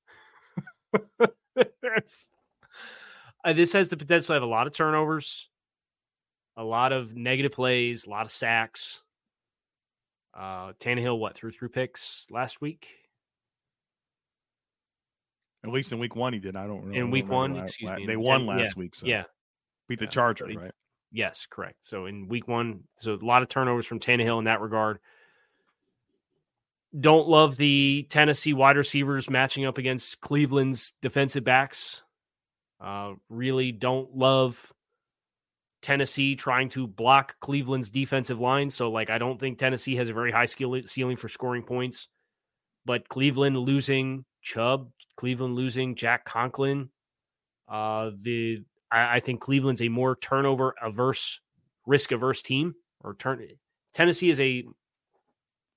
uh, 1.20 1.28
this 3.54 3.74
has 3.74 3.90
the 3.90 3.98
potential 3.98 4.28
to 4.28 4.34
have 4.34 4.44
a 4.44 4.48
lot 4.48 4.68
of 4.68 4.74
turnovers 4.74 5.50
a 6.60 6.64
lot 6.64 6.92
of 6.92 7.16
negative 7.16 7.54
plays, 7.54 8.06
a 8.06 8.10
lot 8.10 8.26
of 8.26 8.32
sacks. 8.32 9.02
Uh, 10.38 10.74
Tannehill, 10.74 11.18
what 11.18 11.34
threw 11.34 11.52
through 11.52 11.70
picks 11.70 12.28
last 12.30 12.60
week? 12.60 12.88
At 15.64 15.72
least 15.72 15.94
in 15.94 16.00
week 16.00 16.18
one, 16.18 16.34
he 16.34 16.40
did. 16.40 16.58
I 16.58 16.68
don't. 16.68 16.82
Remember. 16.82 16.98
In 16.98 17.12
week 17.12 17.30
one, 17.30 17.56
excuse 17.58 17.92
me. 17.92 18.06
They 18.06 18.18
won 18.18 18.46
last 18.46 18.60
yeah, 18.60 18.72
week. 18.76 18.96
So 18.96 19.08
yeah, 19.08 19.24
beat 19.88 20.00
the 20.00 20.06
yeah, 20.06 20.12
Chargers, 20.12 20.56
right? 20.56 20.72
Yes, 21.12 21.48
correct. 21.50 21.78
So 21.82 22.06
in 22.06 22.28
week 22.28 22.48
one, 22.48 22.82
so 22.98 23.14
a 23.14 23.26
lot 23.26 23.42
of 23.42 23.50
turnovers 23.50 23.86
from 23.86 24.00
Tannehill 24.00 24.40
in 24.40 24.46
that 24.46 24.62
regard. 24.62 25.00
Don't 27.00 27.28
love 27.28 27.56
the 27.58 28.08
Tennessee 28.10 28.54
wide 28.54 28.78
receivers 28.78 29.30
matching 29.30 29.66
up 29.66 29.78
against 29.78 30.22
Cleveland's 30.22 30.94
defensive 31.02 31.44
backs. 31.44 32.04
Uh, 32.80 33.14
really 33.30 33.72
don't 33.72 34.16
love 34.16 34.72
Tennessee 35.82 36.36
trying 36.36 36.70
to 36.70 36.88
block 36.88 37.40
Cleveland's 37.40 37.90
defensive 37.90 38.40
line. 38.40 38.70
So, 38.70 38.90
like, 38.92 39.10
I 39.10 39.18
don't 39.18 39.40
think 39.40 39.58
Tennessee 39.58 39.96
has 39.96 40.10
a 40.10 40.14
very 40.14 40.32
high 40.32 40.46
skill 40.46 40.80
ceiling 40.86 41.18
for 41.18 41.30
scoring 41.30 41.64
points. 41.64 42.08
But 42.86 43.08
Cleveland 43.08 43.58
losing 43.58 44.26
Chubb, 44.42 44.90
Cleveland 45.16 45.56
losing 45.56 45.96
Jack 45.96 46.26
Conklin. 46.26 46.90
Uh, 47.68 48.12
the 48.20 48.64
I, 48.92 49.18
I 49.18 49.20
think 49.20 49.42
Cleveland's 49.42 49.82
a 49.82 49.90
more 49.90 50.16
turnover 50.16 50.76
averse, 50.82 51.40
risk 51.86 52.12
averse 52.12 52.42
team. 52.42 52.76
Or 53.02 53.16
turn 53.16 53.42
Tennessee 53.94 54.30
is 54.30 54.42
a 54.42 54.66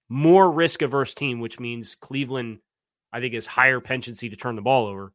more 0.09 0.51
risk 0.51 0.83
averse 0.83 1.15
team, 1.15 1.41
which 1.41 1.61
means 1.61 1.95
Cleveland, 1.95 2.59
I 3.13 3.21
think, 3.21 3.35
is 3.35 3.47
higher 3.47 3.81
pendency 3.81 4.29
to 4.29 4.37
turn 4.37 4.57
the 4.57 4.63
ball 4.63 4.87
over 4.87 5.13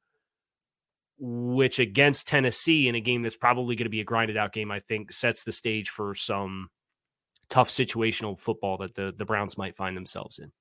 which 1.19 1.79
against 1.79 2.27
Tennessee 2.27 2.87
in 2.87 2.95
a 2.95 3.01
game 3.01 3.23
that's 3.23 3.35
probably 3.35 3.75
going 3.75 3.85
to 3.85 3.89
be 3.89 4.01
a 4.01 4.05
grinded 4.05 4.37
out 4.37 4.53
game, 4.53 4.71
I 4.71 4.79
think 4.79 5.11
sets 5.11 5.43
the 5.43 5.51
stage 5.51 5.89
for 5.89 6.13
some 6.13 6.69
tough 7.49 7.69
situational 7.69 8.39
football 8.39 8.77
that 8.77 8.93
the, 8.95 9.13
the 9.17 9.25
Browns 9.25 9.57
might 9.57 9.75
find 9.75 9.97
themselves 9.97 10.39
in. 10.39 10.51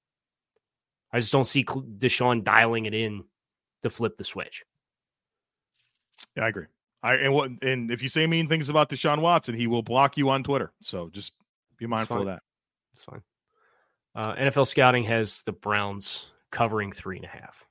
I 1.13 1.21
just 1.21 1.33
don't 1.33 1.47
see 1.47 1.65
Deshaun 1.65 2.43
dialing 2.43 2.87
it 2.87 2.95
in 2.95 3.25
to 3.83 3.91
flip 3.91 4.17
the 4.17 4.25
switch. 4.25 4.65
Yeah, 6.35 6.45
I 6.45 6.49
agree. 6.49 6.67
I 7.07 7.15
and 7.19 7.33
what 7.33 7.51
and 7.63 7.93
if 7.93 8.03
you 8.03 8.09
say 8.09 8.27
mean 8.27 8.49
things 8.49 8.69
about 8.69 8.91
Deshaun 8.91 9.21
Watson, 9.21 9.55
he 9.55 9.69
will 9.69 9.83
block 9.83 10.17
you 10.17 10.29
on 10.29 10.43
Twitter. 10.43 10.73
So 10.83 11.09
just 11.13 11.33
be 11.79 11.87
mindful 11.87 12.19
of 12.19 12.27
that. 12.27 12.43
It's 12.95 13.05
fine. 13.05 13.23
Uh, 14.17 14.35
NFL 14.35 14.67
scouting 14.67 15.05
has 15.05 15.43
the 15.43 15.53
Browns 15.53 16.27
covering 16.51 16.91
three 16.91 17.17
and 17.17 17.25
a 17.25 17.29
half. 17.29 17.65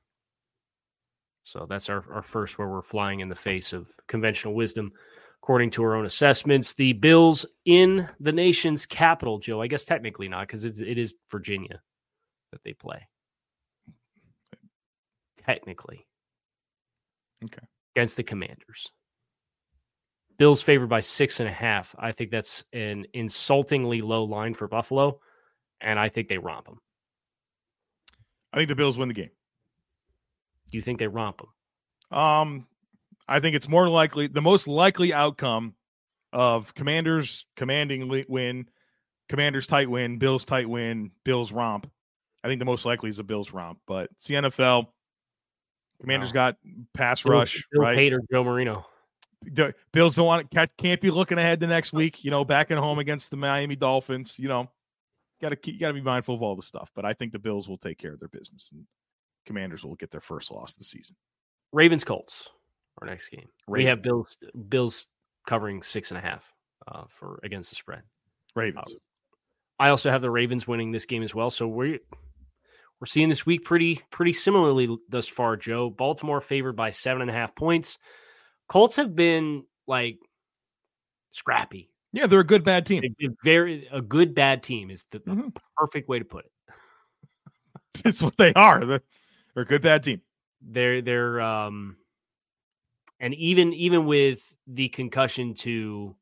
So 1.44 1.66
that's 1.68 1.90
our, 1.90 2.06
our 2.12 2.22
first 2.22 2.58
where 2.58 2.70
we're 2.70 2.82
flying 2.82 3.20
in 3.20 3.28
the 3.28 3.36
face 3.36 3.74
of 3.74 3.88
conventional 4.08 4.56
wisdom. 4.56 4.94
According 5.44 5.72
to 5.72 5.84
our 5.84 5.96
own 5.96 6.06
assessments, 6.06 6.74
the 6.74 6.94
Bills 6.94 7.46
in 7.66 8.08
the 8.20 8.32
nation's 8.32 8.86
capital, 8.86 9.40
Joe, 9.40 9.62
I 9.62 9.68
guess 9.68 9.86
technically 9.86 10.30
not 10.30 10.48
because 10.48 10.64
it 10.64 10.98
is 10.98 11.16
Virginia 11.30 11.82
that 12.52 12.64
they 12.64 12.74
play. 12.74 13.08
Technically. 15.38 16.08
Okay. 17.44 17.68
Against 17.96 18.18
the 18.18 18.24
Commanders. 18.24 18.92
Bills 20.38 20.62
favored 20.62 20.90
by 20.90 21.00
six 21.00 21.40
and 21.40 21.48
a 21.48 21.52
half. 21.52 21.96
I 21.98 22.12
think 22.12 22.32
that's 22.32 22.64
an 22.74 23.06
insultingly 23.14 24.02
low 24.02 24.24
line 24.24 24.54
for 24.54 24.68
Buffalo, 24.68 25.20
and 25.82 26.00
I 26.00 26.10
think 26.10 26.28
they 26.28 26.38
romp 26.38 26.66
them. 26.66 26.80
I 28.52 28.58
think 28.58 28.70
the 28.70 28.76
Bills 28.76 28.98
win 28.98 29.08
the 29.08 29.14
game. 29.14 29.32
Do 30.72 30.78
you 30.78 30.82
think 30.82 31.00
they 31.00 31.08
romp 31.08 31.38
them? 31.38 32.18
Um, 32.18 32.68
I 33.28 33.40
think 33.40 33.56
it's 33.56 33.70
more 33.70 33.90
likely 33.90 34.28
the 34.28 34.42
most 34.42 34.68
likely 34.68 35.14
outcome 35.14 35.76
of 36.34 36.74
Commanders 36.76 37.46
commanding 37.56 38.26
win, 38.28 38.68
Commanders 39.30 39.68
tight 39.68 39.90
win, 39.90 40.18
Bills 40.18 40.46
tight 40.46 40.70
win, 40.70 41.12
Bills 41.24 41.52
romp. 41.52 41.90
I 42.44 42.48
think 42.48 42.60
the 42.60 42.66
most 42.66 42.86
likely 42.86 43.10
is 43.10 43.20
a 43.20 43.24
Bills 43.24 43.52
romp, 43.52 43.80
but 43.88 44.10
it's 44.12 44.28
the 44.28 44.36
NFL. 44.36 44.88
Commanders 46.02 46.30
wow. 46.30 46.52
got 46.52 46.58
pass 46.94 47.26
rush, 47.26 47.66
Bill 47.72 47.82
right? 47.82 47.98
Hater 47.98 48.22
Joe 48.32 48.44
Marino. 48.44 48.86
Bills 49.92 50.16
don't 50.16 50.26
want 50.26 50.52
to 50.52 50.68
can't 50.78 51.02
be 51.02 51.12
looking 51.12 51.38
ahead 51.38 51.60
the 51.60 51.68
next 51.68 51.94
week. 51.94 52.24
You 52.24 52.32
know, 52.32 52.46
back 52.46 52.72
at 52.72 52.78
home 52.78 53.00
against 53.00 53.32
the 53.32 53.38
Miami 53.38 53.76
Dolphins. 53.76 54.38
You 54.40 54.48
know, 54.48 54.70
got 55.42 55.50
to 55.50 55.56
keep 55.56 55.76
you 55.76 55.80
got 55.80 55.88
to 55.88 55.94
be 55.94 56.02
mindful 56.02 56.36
of 56.36 56.42
all 56.42 56.56
the 56.56 56.62
stuff. 56.62 56.92
But 56.96 57.06
I 57.06 57.14
think 57.14 57.32
the 57.32 57.40
Bills 57.40 57.68
will 57.68 57.78
take 57.78 57.98
care 57.98 58.14
of 58.14 58.20
their 58.20 58.30
business, 58.30 58.72
and 58.74 58.86
Commanders 59.46 59.84
will 59.84 59.96
get 59.96 60.12
their 60.12 60.22
first 60.22 60.52
loss 60.52 60.72
of 60.72 60.78
the 60.78 60.84
season. 60.84 61.16
Ravens 61.72 62.04
Colts, 62.04 62.50
our 63.02 63.08
next 63.08 63.30
game. 63.30 63.48
Ravens. 63.68 63.84
We 63.84 63.86
have 63.86 64.02
Bills 64.02 64.38
Bills 64.70 65.08
covering 65.46 65.84
six 65.84 66.12
and 66.12 66.18
a 66.18 66.22
half 66.22 66.52
uh, 66.88 67.04
for 67.10 67.40
against 67.44 67.70
the 67.70 67.76
spread. 67.76 68.04
Ravens. 68.56 68.92
Uh, 68.92 68.98
I 69.78 69.90
also 69.90 70.10
have 70.10 70.22
the 70.22 70.32
Ravens 70.32 70.68
winning 70.68 70.92
this 70.92 71.06
game 71.06 71.24
as 71.24 71.36
well. 71.36 71.50
So 71.50 71.68
we're 71.68 72.00
we're 73.00 73.08
seeing 73.08 73.30
this 73.30 73.46
week 73.46 73.66
pretty 73.66 74.02
pretty 74.12 74.34
similarly 74.34 74.96
thus 75.10 75.28
far. 75.28 75.58
Joe 75.58 75.90
Baltimore 75.90 76.42
favored 76.42 76.76
by 76.76 76.92
seven 76.92 77.22
and 77.22 77.30
a 77.30 77.34
half 77.34 77.56
points. 77.56 77.98
Colts 78.68 78.96
have 78.96 79.16
been 79.16 79.64
like 79.88 80.18
scrappy. 81.32 81.90
Yeah, 82.14 82.28
they're 82.28 82.40
a 82.40 82.46
good 82.46 82.64
bad 82.64 82.86
team. 82.86 83.04
very 83.44 83.88
a 83.92 84.02
good 84.02 84.34
bad 84.34 84.64
team 84.64 84.90
is 84.90 85.06
the 85.12 85.20
mm-hmm. 85.20 85.50
perfect 85.76 86.08
way 86.08 86.20
to 86.20 86.26
put 86.26 86.46
it. 86.46 86.52
it's 88.06 88.22
what 88.22 88.38
they 88.38 88.54
are. 88.54 88.86
They're, 88.86 89.02
a 89.56 89.66
good 89.66 89.82
bad 89.82 90.04
team. 90.04 90.22
They're 90.62 91.02
they're 91.02 91.42
um 91.42 91.98
and 93.20 93.34
even 93.36 93.74
even 93.74 94.06
with 94.06 94.56
the 94.68 94.90
concussion 94.90 95.54
to 95.56 96.16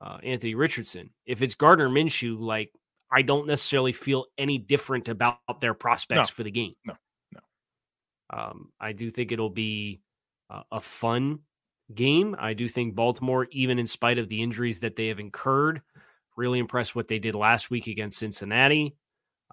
uh, 0.00 0.18
Anthony 0.22 0.54
Richardson, 0.54 1.10
if 1.26 1.42
it's 1.42 1.54
Gardner 1.54 1.88
Minshew, 1.88 2.38
like 2.40 2.72
I 3.10 3.22
don't 3.22 3.46
necessarily 3.46 3.92
feel 3.92 4.26
any 4.38 4.58
different 4.58 5.08
about 5.08 5.38
their 5.60 5.74
prospects 5.74 6.30
no. 6.30 6.34
for 6.34 6.42
the 6.42 6.50
game. 6.50 6.74
No, 6.84 6.94
no. 7.32 7.40
Um, 8.30 8.72
I 8.80 8.92
do 8.92 9.10
think 9.10 9.32
it'll 9.32 9.50
be 9.50 10.00
uh, 10.50 10.62
a 10.72 10.80
fun 10.80 11.40
game. 11.94 12.36
I 12.38 12.54
do 12.54 12.68
think 12.68 12.94
Baltimore, 12.94 13.46
even 13.50 13.78
in 13.78 13.86
spite 13.86 14.18
of 14.18 14.28
the 14.28 14.42
injuries 14.42 14.80
that 14.80 14.96
they 14.96 15.08
have 15.08 15.20
incurred, 15.20 15.82
really 16.36 16.58
impressed 16.58 16.94
what 16.94 17.08
they 17.08 17.18
did 17.18 17.34
last 17.34 17.70
week 17.70 17.86
against 17.86 18.18
Cincinnati. 18.18 18.96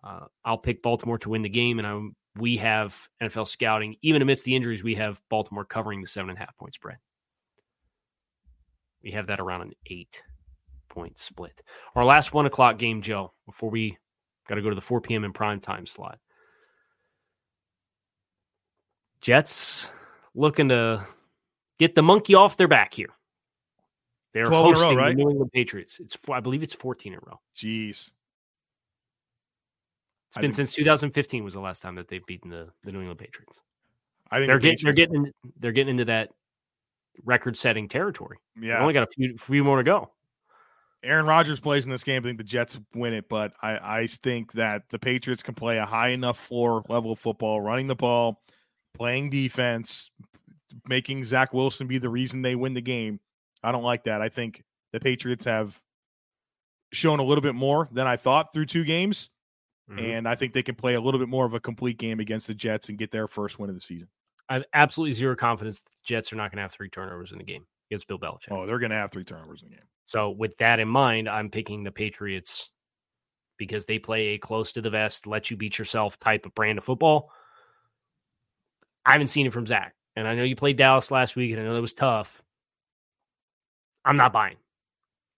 Uh, 0.04 0.26
I'll 0.46 0.58
pick 0.58 0.82
Baltimore 0.82 1.18
to 1.20 1.30
win 1.30 1.42
the 1.42 1.50
game, 1.50 1.80
and 1.80 1.88
I'm, 1.88 2.16
we 2.38 2.58
have 2.58 2.98
NFL 3.22 3.48
scouting. 3.48 3.96
Even 4.02 4.22
amidst 4.22 4.46
the 4.46 4.56
injuries, 4.56 4.84
we 4.84 4.96
have 4.96 5.22
Baltimore 5.30 5.66
covering 5.66 6.02
the 6.02 6.08
seven 6.08 6.30
and 6.30 6.38
a 6.38 6.42
half 6.42 6.56
point 6.58 6.74
spread. 6.74 6.98
We 9.04 9.12
have 9.12 9.28
that 9.28 9.40
around 9.40 9.62
an 9.62 9.74
eight 9.88 10.22
point 10.90 11.20
split. 11.20 11.62
Our 11.96 12.06
last 12.06 12.34
one 12.34 12.46
o'clock 12.46 12.78
game, 12.78 13.02
Joe, 13.02 13.34
before 13.46 13.70
we 13.70 13.98
got 14.48 14.56
to 14.56 14.62
go 14.62 14.70
to 14.70 14.76
the 14.76 14.82
4 14.82 15.02
p.m. 15.02 15.24
in 15.24 15.34
prime 15.34 15.60
time 15.60 15.86
slot. 15.86 16.20
Jets 19.22 19.90
looking 20.34 20.70
to 20.70 21.06
get 21.80 21.96
the 21.96 22.04
monkey 22.04 22.36
off 22.36 22.58
their 22.58 22.68
back 22.68 22.94
here. 22.94 23.10
They're 24.34 24.48
hosting 24.48 24.90
row, 24.90 24.96
right? 24.96 25.16
the 25.16 25.24
New 25.24 25.30
England 25.32 25.52
Patriots. 25.52 26.00
It's 26.00 26.18
I 26.32 26.40
believe 26.40 26.62
it's 26.62 26.74
14 26.74 27.14
in 27.14 27.20
a 27.20 27.22
row. 27.26 27.40
Jeez. 27.58 28.12
It's 30.28 30.38
been 30.38 30.52
since 30.52 30.74
2015 30.74 31.44
was 31.44 31.56
the 31.56 31.60
last 31.60 31.82
time 31.82 31.96
that 31.96 32.08
they've 32.08 32.26
beaten 32.26 32.52
the, 32.52 32.68
the 32.84 32.92
New 32.92 33.00
England 33.00 33.20
Patriots. 33.20 33.64
I 34.30 34.38
think 34.38 34.48
they're 34.48 34.60
the 34.60 34.62
getting 34.62 34.84
they're 34.84 34.94
getting 34.94 35.32
they're 35.60 35.72
getting 35.72 35.92
into 35.92 36.06
that 36.06 36.30
record 37.26 37.58
setting 37.58 37.88
territory. 37.88 38.38
Yeah, 38.60 38.76
they 38.76 38.82
only 38.82 38.94
got 38.94 39.04
a 39.04 39.08
few 39.08 39.36
few 39.38 39.64
more 39.64 39.78
to 39.78 39.84
go. 39.84 40.12
Aaron 41.02 41.26
Rodgers 41.26 41.60
plays 41.60 41.86
in 41.86 41.92
this 41.92 42.04
game. 42.04 42.22
I 42.22 42.28
think 42.28 42.38
the 42.38 42.44
Jets 42.44 42.78
win 42.94 43.14
it, 43.14 43.30
but 43.30 43.54
I, 43.62 44.02
I 44.02 44.08
think 44.08 44.52
that 44.54 44.84
the 44.90 45.00
Patriots 45.00 45.42
can 45.42 45.56
play 45.56 45.78
a 45.78 45.86
high 45.86 46.10
enough 46.10 46.38
floor 46.38 46.84
level 46.90 47.14
of 47.14 47.20
football, 47.20 47.62
running 47.62 47.88
the 47.88 47.96
ball, 47.96 48.42
playing 48.94 49.30
defense, 49.30 50.12
making 50.88 51.24
Zach 51.24 51.54
Wilson 51.54 51.88
be 51.88 51.98
the 51.98 52.10
reason 52.10 52.42
they 52.42 52.56
win 52.56 52.74
the 52.74 52.82
game. 52.82 53.20
I 53.64 53.72
don't 53.72 53.84
like 53.84 54.04
that. 54.06 54.22
I 54.22 54.30
think 54.30 54.64
the 54.94 55.00
Patriots 55.00 55.46
have 55.46 55.80
shown 56.92 57.20
a 57.20 57.24
little 57.24 57.42
bit 57.42 57.56
more 57.56 57.88
than 57.92 58.08
I 58.08 58.18
thought 58.18 58.54
through 58.54 58.66
two 58.66 58.84
games. 58.84 59.30
Mm-hmm. 59.90 60.00
And 60.00 60.28
I 60.28 60.36
think 60.36 60.54
they 60.54 60.64
can 60.64 60.76
play 60.76 60.94
a 60.94 61.02
little 61.02 61.20
bit 61.20 61.30
more 61.30 61.46
of 61.46 61.54
a 61.54 61.60
complete 61.60 61.98
game 61.98 62.20
against 62.20 62.48
the 62.48 62.54
Jets 62.54 62.90
and 62.90 62.98
get 62.98 63.12
their 63.12 63.28
first 63.28 63.58
win 63.58 63.70
of 63.70 63.76
the 63.76 63.82
season. 63.82 64.08
I 64.48 64.56
have 64.56 64.66
absolutely 64.74 65.14
zero 65.14 65.36
confidence 65.36 65.82
the 65.82 65.92
Jets 66.04 66.32
are 66.32 66.36
not 66.36 66.52
going 66.52 66.58
to 66.58 66.64
have 66.64 66.72
three 66.72 66.90
turnovers 66.90 67.32
in 67.32 67.38
the 67.38 67.44
game 67.44 67.66
against 67.90 68.08
Bill 68.08 68.20
Belichick. 68.20 68.52
Oh, 68.52 68.66
they're 68.66 68.80
going 68.80 68.92
to 68.92 68.98
have 68.98 69.12
three 69.12 69.24
turnovers 69.24 69.62
in 69.62 69.70
the 69.70 69.76
game. 69.76 69.86
So, 70.06 70.32
with 70.32 70.58
that 70.58 70.80
in 70.80 70.88
mind, 70.88 71.30
I'm 71.30 71.50
picking 71.50 71.84
the 71.84 71.92
Patriots 71.92 72.70
because 73.58 73.86
they 73.86 74.00
play 74.00 74.30
a 74.30 74.38
close 74.40 74.72
to 74.72 74.82
the 74.82 74.90
vest, 74.90 75.28
let 75.28 75.52
you 75.52 75.58
beat 75.58 75.78
yourself 75.78 76.20
type 76.20 76.46
of 76.46 76.56
brand 76.56 76.80
of 76.80 76.84
football. 76.84 77.32
I 79.06 79.12
haven't 79.12 79.28
seen 79.28 79.46
it 79.46 79.54
from 79.54 79.68
Zach. 79.68 79.94
And 80.20 80.28
I 80.28 80.36
know 80.36 80.44
you 80.44 80.58
played 80.58 80.76
Dallas 80.76 81.12
last 81.12 81.38
week, 81.38 81.52
and 81.52 81.62
I 81.62 81.64
know 81.64 81.74
that 81.74 81.82
was 81.82 81.94
tough. 81.94 82.44
I'm 84.04 84.18
not 84.18 84.34
buying. 84.34 84.58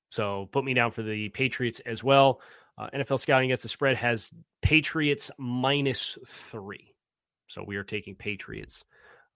So 0.10 0.50
put 0.52 0.65
me 0.65 0.74
down 0.74 0.89
for 0.89 1.04
the 1.04 1.30
Patriots 1.30 1.82
as 1.82 2.04
well. 2.04 2.41
Uh, 2.80 2.89
NFL 2.91 3.20
scouting 3.20 3.50
against 3.50 3.62
the 3.62 3.70
spread 3.70 3.96
has 3.98 4.32
Patriots 4.63 5.30
minus 5.38 6.17
three. 6.26 6.96
So 7.48 7.63
we 7.63 7.76
are 7.76 7.84
taking 7.84 8.15
Patriots 8.15 8.84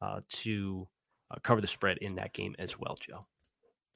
uh, 0.02 0.22
to 0.30 0.88
uh, 1.30 1.36
cover 1.44 1.62
the 1.62 1.68
spread 1.68 2.00
in 2.00 2.16
that 2.16 2.34
game 2.34 2.56
as 2.58 2.80
well, 2.80 2.98
Joe. 3.00 3.24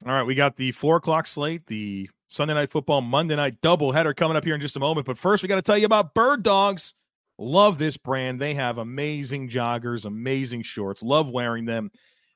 All 0.06 0.12
right, 0.12 0.22
we 0.22 0.36
got 0.36 0.54
the 0.54 0.70
four 0.70 0.96
o'clock 0.96 1.26
slate, 1.26 1.66
the 1.66 2.08
Sunday 2.28 2.54
night 2.54 2.70
football, 2.70 3.00
Monday 3.00 3.34
night 3.34 3.60
doubleheader 3.60 4.14
coming 4.14 4.36
up 4.36 4.44
here 4.44 4.54
in 4.54 4.60
just 4.60 4.76
a 4.76 4.80
moment. 4.80 5.04
But 5.04 5.18
first, 5.18 5.42
we 5.42 5.48
got 5.48 5.56
to 5.56 5.62
tell 5.62 5.76
you 5.76 5.86
about 5.86 6.14
Bird 6.14 6.44
Dogs. 6.44 6.94
Love 7.40 7.78
this 7.78 7.96
brand. 7.96 8.38
They 8.38 8.52
have 8.52 8.76
amazing 8.76 9.48
joggers, 9.48 10.04
amazing 10.04 10.62
shorts. 10.62 11.02
Love 11.02 11.30
wearing 11.30 11.64
them. 11.64 11.90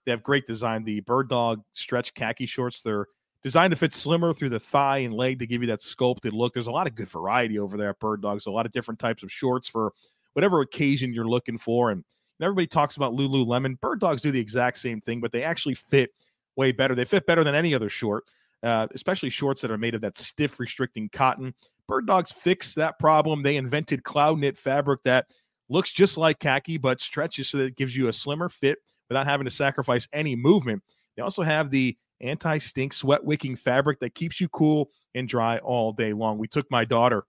They 0.07 0.11
have 0.11 0.23
great 0.23 0.47
design. 0.47 0.83
The 0.83 1.01
Bird 1.01 1.29
Dog 1.29 1.63
stretch 1.73 2.15
khaki 2.15 2.47
shorts, 2.47 2.81
they're 2.81 3.07
designed 3.43 3.73
to 3.73 3.77
fit 3.77 3.93
slimmer 3.93 4.33
through 4.33 4.49
the 4.49 4.59
thigh 4.59 4.99
and 4.99 5.13
leg 5.13 5.39
to 5.41 5.47
give 5.47 5.61
you 5.61 5.69
that 5.69 5.83
sculpted 5.83 6.33
look. 6.33 6.55
There's 6.55 6.69
a 6.69 6.73
lot 6.73 6.87
of 6.87 6.95
good 6.95 7.11
variety 7.11 7.59
over 7.59 7.77
there 7.77 7.91
at 7.91 7.99
Bird 7.99 8.23
Dogs, 8.23 8.47
a 8.47 8.51
lot 8.51 8.65
of 8.65 8.73
different 8.73 8.99
types 8.99 9.23
of 9.23 9.31
shorts 9.31 9.69
for 9.69 9.93
whatever 10.33 10.63
occasion 10.63 11.13
you're 11.13 11.29
looking 11.29 11.59
for. 11.59 11.91
And 11.91 12.03
everybody 12.41 12.67
talks 12.67 12.97
about 12.97 13.13
Lululemon. 13.13 13.79
Bird 13.81 14.01
Dogs 14.01 14.23
do 14.23 14.31
the 14.31 14.41
exact 14.41 14.79
same 14.79 15.03
thing, 15.03 15.21
but 15.21 15.33
they 15.33 15.43
actually 15.43 15.75
fit 15.75 16.11
way 16.57 16.73
better. 16.73 16.95
They 16.95 17.05
fit 17.05 17.27
better 17.27 17.45
than 17.45 17.55
any 17.55 17.75
other 17.75 17.91
short, 17.91 18.25
uh, 18.63 18.87
especially 18.95 19.29
shorts 19.29 19.61
that 19.61 19.71
are 19.71 19.77
made 19.77 19.95
of 19.95 20.01
that 20.01 20.17
stiff, 20.17 20.59
restricting 20.59 21.11
cotton. 21.11 21.53
Bird 21.87 22.07
Dogs 22.07 22.33
fixed 22.33 22.77
that 22.77 22.99
problem. 22.99 23.43
They 23.43 23.57
invented 23.57 24.05
cloud 24.05 24.39
knit 24.39 24.57
fabric 24.57 25.03
that 25.05 25.27
looks 25.69 25.93
just 25.93 26.17
like 26.17 26.39
khaki, 26.39 26.79
but 26.79 27.01
stretches 27.01 27.49
so 27.49 27.59
that 27.59 27.65
it 27.65 27.77
gives 27.77 27.97
you 27.97 28.09
a 28.09 28.13
slimmer 28.13 28.49
fit 28.49 28.79
without 29.09 29.27
having 29.27 29.45
to 29.45 29.51
sacrifice 29.51 30.09
any 30.13 30.35
movement. 30.37 30.83
They 31.17 31.23
also 31.23 31.43
have 31.43 31.71
the 31.71 31.97
anti 32.21 32.59
stink 32.59 32.93
sweat 32.93 33.25
wicking 33.25 33.57
fabric 33.57 34.01
that 34.01 34.15
keeps 34.15 34.41
you 34.41 34.49
cool 34.49 34.91
and 35.15 35.29
dry 35.29 35.59
all 35.59 35.93
day 35.93 36.13
long. 36.13 36.39
We 36.39 36.49
took 36.49 36.71
my 36.71 36.85
daughter 36.85 37.25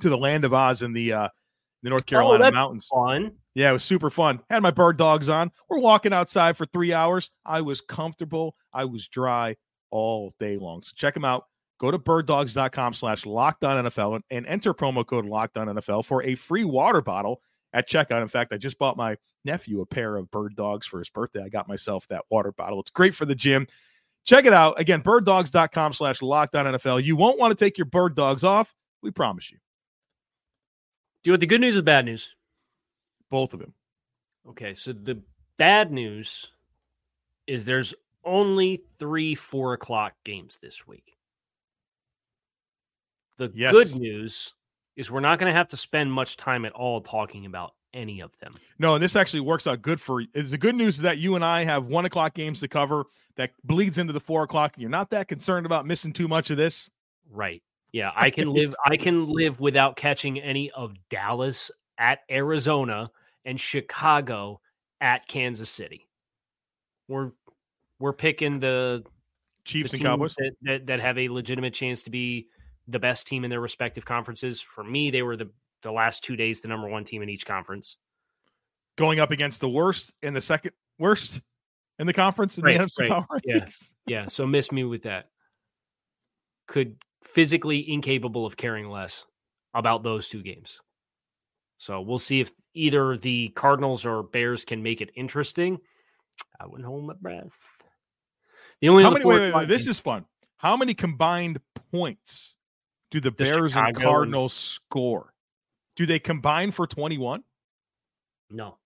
to 0.00 0.08
the 0.08 0.18
land 0.18 0.44
of 0.44 0.52
Oz 0.52 0.82
in 0.82 0.92
the 0.92 1.12
uh, 1.12 1.28
the 1.82 1.90
North 1.90 2.06
Carolina 2.06 2.48
oh, 2.48 2.50
mountains. 2.50 2.88
Fun. 2.92 3.32
Yeah, 3.54 3.70
it 3.70 3.74
was 3.74 3.84
super 3.84 4.10
fun. 4.10 4.40
Had 4.50 4.62
my 4.62 4.70
bird 4.70 4.96
dogs 4.96 5.28
on. 5.28 5.50
We're 5.68 5.78
walking 5.78 6.12
outside 6.12 6.56
for 6.56 6.66
three 6.66 6.92
hours. 6.92 7.30
I 7.44 7.60
was 7.60 7.80
comfortable. 7.80 8.56
I 8.72 8.84
was 8.84 9.08
dry 9.08 9.56
all 9.90 10.34
day 10.38 10.56
long. 10.56 10.82
So 10.82 10.92
check 10.94 11.14
them 11.14 11.24
out. 11.24 11.44
Go 11.78 11.90
to 11.90 11.98
birddogs.com 11.98 12.94
slash 12.94 13.26
locked 13.26 13.62
on 13.62 13.84
NFL 13.84 14.22
and 14.30 14.46
enter 14.46 14.72
promo 14.72 15.06
code 15.06 15.26
NFL 15.26 16.04
for 16.04 16.22
a 16.22 16.34
free 16.34 16.64
water 16.64 17.02
bottle 17.02 17.42
at 17.72 17.88
checkout. 17.88 18.22
In 18.22 18.28
fact, 18.28 18.52
I 18.52 18.56
just 18.56 18.78
bought 18.78 18.96
my 18.96 19.16
nephew 19.44 19.82
a 19.82 19.86
pair 19.86 20.16
of 20.16 20.30
bird 20.30 20.56
dogs 20.56 20.86
for 20.86 20.98
his 20.98 21.10
birthday. 21.10 21.42
I 21.42 21.48
got 21.48 21.68
myself 21.68 22.06
that 22.08 22.24
water 22.30 22.52
bottle. 22.52 22.80
It's 22.80 22.90
great 22.90 23.14
for 23.14 23.26
the 23.26 23.34
gym. 23.34 23.66
Check 24.24 24.46
it 24.46 24.52
out. 24.52 24.80
Again, 24.80 25.02
birddogs.com 25.02 25.92
slash 25.92 26.20
lockdown 26.20 26.74
NFL. 26.74 27.04
You 27.04 27.14
won't 27.14 27.38
want 27.38 27.56
to 27.56 27.64
take 27.64 27.78
your 27.78 27.84
bird 27.84 28.16
dogs 28.16 28.42
off. 28.42 28.74
We 29.02 29.10
promise 29.10 29.50
you. 29.52 29.58
Do 31.22 31.28
you 31.28 31.32
want 31.32 31.40
the 31.40 31.46
good 31.46 31.60
news 31.60 31.74
or 31.74 31.78
the 31.78 31.84
bad 31.84 32.06
news? 32.06 32.34
Both 33.30 33.52
of 33.52 33.60
them. 33.60 33.74
Okay, 34.48 34.74
so 34.74 34.92
the 34.92 35.20
bad 35.58 35.92
news 35.92 36.50
is 37.46 37.64
there's 37.64 37.94
only 38.24 38.82
three 38.98 39.34
four 39.34 39.74
o'clock 39.74 40.14
games 40.24 40.58
this 40.60 40.86
week. 40.86 41.15
The 43.38 43.52
Yes. 43.54 43.72
good 43.72 44.00
news 44.00 44.54
is 44.96 45.10
we're 45.10 45.20
not 45.20 45.38
going 45.38 45.52
to 45.52 45.56
have 45.56 45.68
to 45.68 45.76
spend 45.76 46.12
much 46.12 46.36
time 46.36 46.64
at 46.64 46.72
all 46.72 47.00
talking 47.00 47.46
about 47.46 47.74
any 47.92 48.20
of 48.20 48.36
them. 48.38 48.54
No, 48.78 48.94
and 48.94 49.02
this 49.02 49.16
actually 49.16 49.40
works 49.40 49.66
out 49.66 49.82
good 49.82 50.00
for 50.00 50.22
is 50.34 50.50
the 50.50 50.58
good 50.58 50.74
news 50.74 50.96
is 50.96 51.02
that 51.02 51.18
you 51.18 51.34
and 51.34 51.44
I 51.44 51.64
have 51.64 51.86
one 51.86 52.04
o'clock 52.04 52.34
games 52.34 52.60
to 52.60 52.68
cover 52.68 53.04
that 53.36 53.50
bleeds 53.64 53.98
into 53.98 54.12
the 54.12 54.20
four 54.20 54.42
o'clock, 54.42 54.74
and 54.74 54.82
you're 54.82 54.90
not 54.90 55.10
that 55.10 55.28
concerned 55.28 55.66
about 55.66 55.86
missing 55.86 56.12
too 56.12 56.28
much 56.28 56.50
of 56.50 56.56
this. 56.56 56.90
Right. 57.30 57.62
Yeah, 57.92 58.12
I 58.14 58.30
can 58.30 58.52
live 58.52 58.74
I 58.84 58.96
can 58.96 59.28
live 59.28 59.60
without 59.60 59.96
catching 59.96 60.38
any 60.40 60.70
of 60.72 60.94
Dallas 61.08 61.70
at 61.98 62.20
Arizona 62.30 63.10
and 63.44 63.58
Chicago 63.58 64.60
at 65.00 65.26
Kansas 65.26 65.70
City. 65.70 66.06
We're 67.08 67.32
we're 67.98 68.12
picking 68.12 68.60
the 68.60 69.04
Chiefs 69.64 69.92
the 69.92 69.96
and 69.98 70.04
Cowboys. 70.04 70.34
that, 70.36 70.52
that 70.62 70.86
that 70.86 71.00
have 71.00 71.16
a 71.16 71.28
legitimate 71.28 71.72
chance 71.72 72.02
to 72.02 72.10
be 72.10 72.48
the 72.88 72.98
best 72.98 73.26
team 73.26 73.44
in 73.44 73.50
their 73.50 73.60
respective 73.60 74.04
conferences. 74.04 74.60
For 74.60 74.84
me, 74.84 75.10
they 75.10 75.22
were 75.22 75.36
the 75.36 75.50
the 75.82 75.92
last 75.92 76.24
two 76.24 76.36
days 76.36 76.60
the 76.62 76.68
number 76.68 76.88
one 76.88 77.04
team 77.04 77.22
in 77.22 77.28
each 77.28 77.46
conference. 77.46 77.96
going 78.96 79.20
up 79.20 79.30
against 79.30 79.60
the 79.60 79.68
worst 79.68 80.14
and 80.22 80.34
the 80.34 80.40
second 80.40 80.72
worst 80.98 81.40
in 81.98 82.06
the 82.06 82.12
conference 82.12 82.58
in 82.58 82.64
Right, 82.64 82.78
the 82.78 82.88
right, 82.98 83.08
Power 83.08 83.40
yeah. 83.44 83.68
Yeah, 84.06 84.26
so 84.28 84.46
miss 84.46 84.72
me 84.72 84.84
with 84.84 85.02
that. 85.02 85.28
Could 86.66 86.96
physically 87.22 87.90
incapable 87.92 88.46
of 88.46 88.56
caring 88.56 88.88
less 88.88 89.24
about 89.74 90.02
those 90.02 90.28
two 90.28 90.42
games. 90.42 90.80
So 91.78 92.00
we'll 92.00 92.18
see 92.18 92.40
if 92.40 92.50
either 92.72 93.16
the 93.18 93.50
Cardinals 93.50 94.06
or 94.06 94.22
Bears 94.22 94.64
can 94.64 94.82
make 94.82 95.00
it 95.02 95.10
interesting. 95.14 95.78
I 96.58 96.66
wouldn't 96.66 96.86
hold 96.86 97.06
my 97.06 97.14
breath. 97.20 97.56
The 98.80 98.88
only 98.88 99.04
How 99.04 99.10
many? 99.10 99.24
Wait, 99.24 99.40
wait, 99.40 99.54
wait, 99.54 99.68
this 99.68 99.86
is 99.86 99.98
fun. 99.98 100.24
How 100.56 100.76
many 100.76 100.94
combined 100.94 101.60
points 101.92 102.54
do 103.20 103.20
the 103.20 103.30
The 103.30 103.44
Bears 103.44 103.72
Chicago 103.72 103.86
and 103.88 103.96
and- 103.96 104.04
Cardinals 104.04 104.52
score? 104.52 105.32
Do 105.96 106.04
they 106.06 106.18
combine 106.18 106.70
for 106.72 106.86
21? 106.86 107.42
no. 108.50 108.76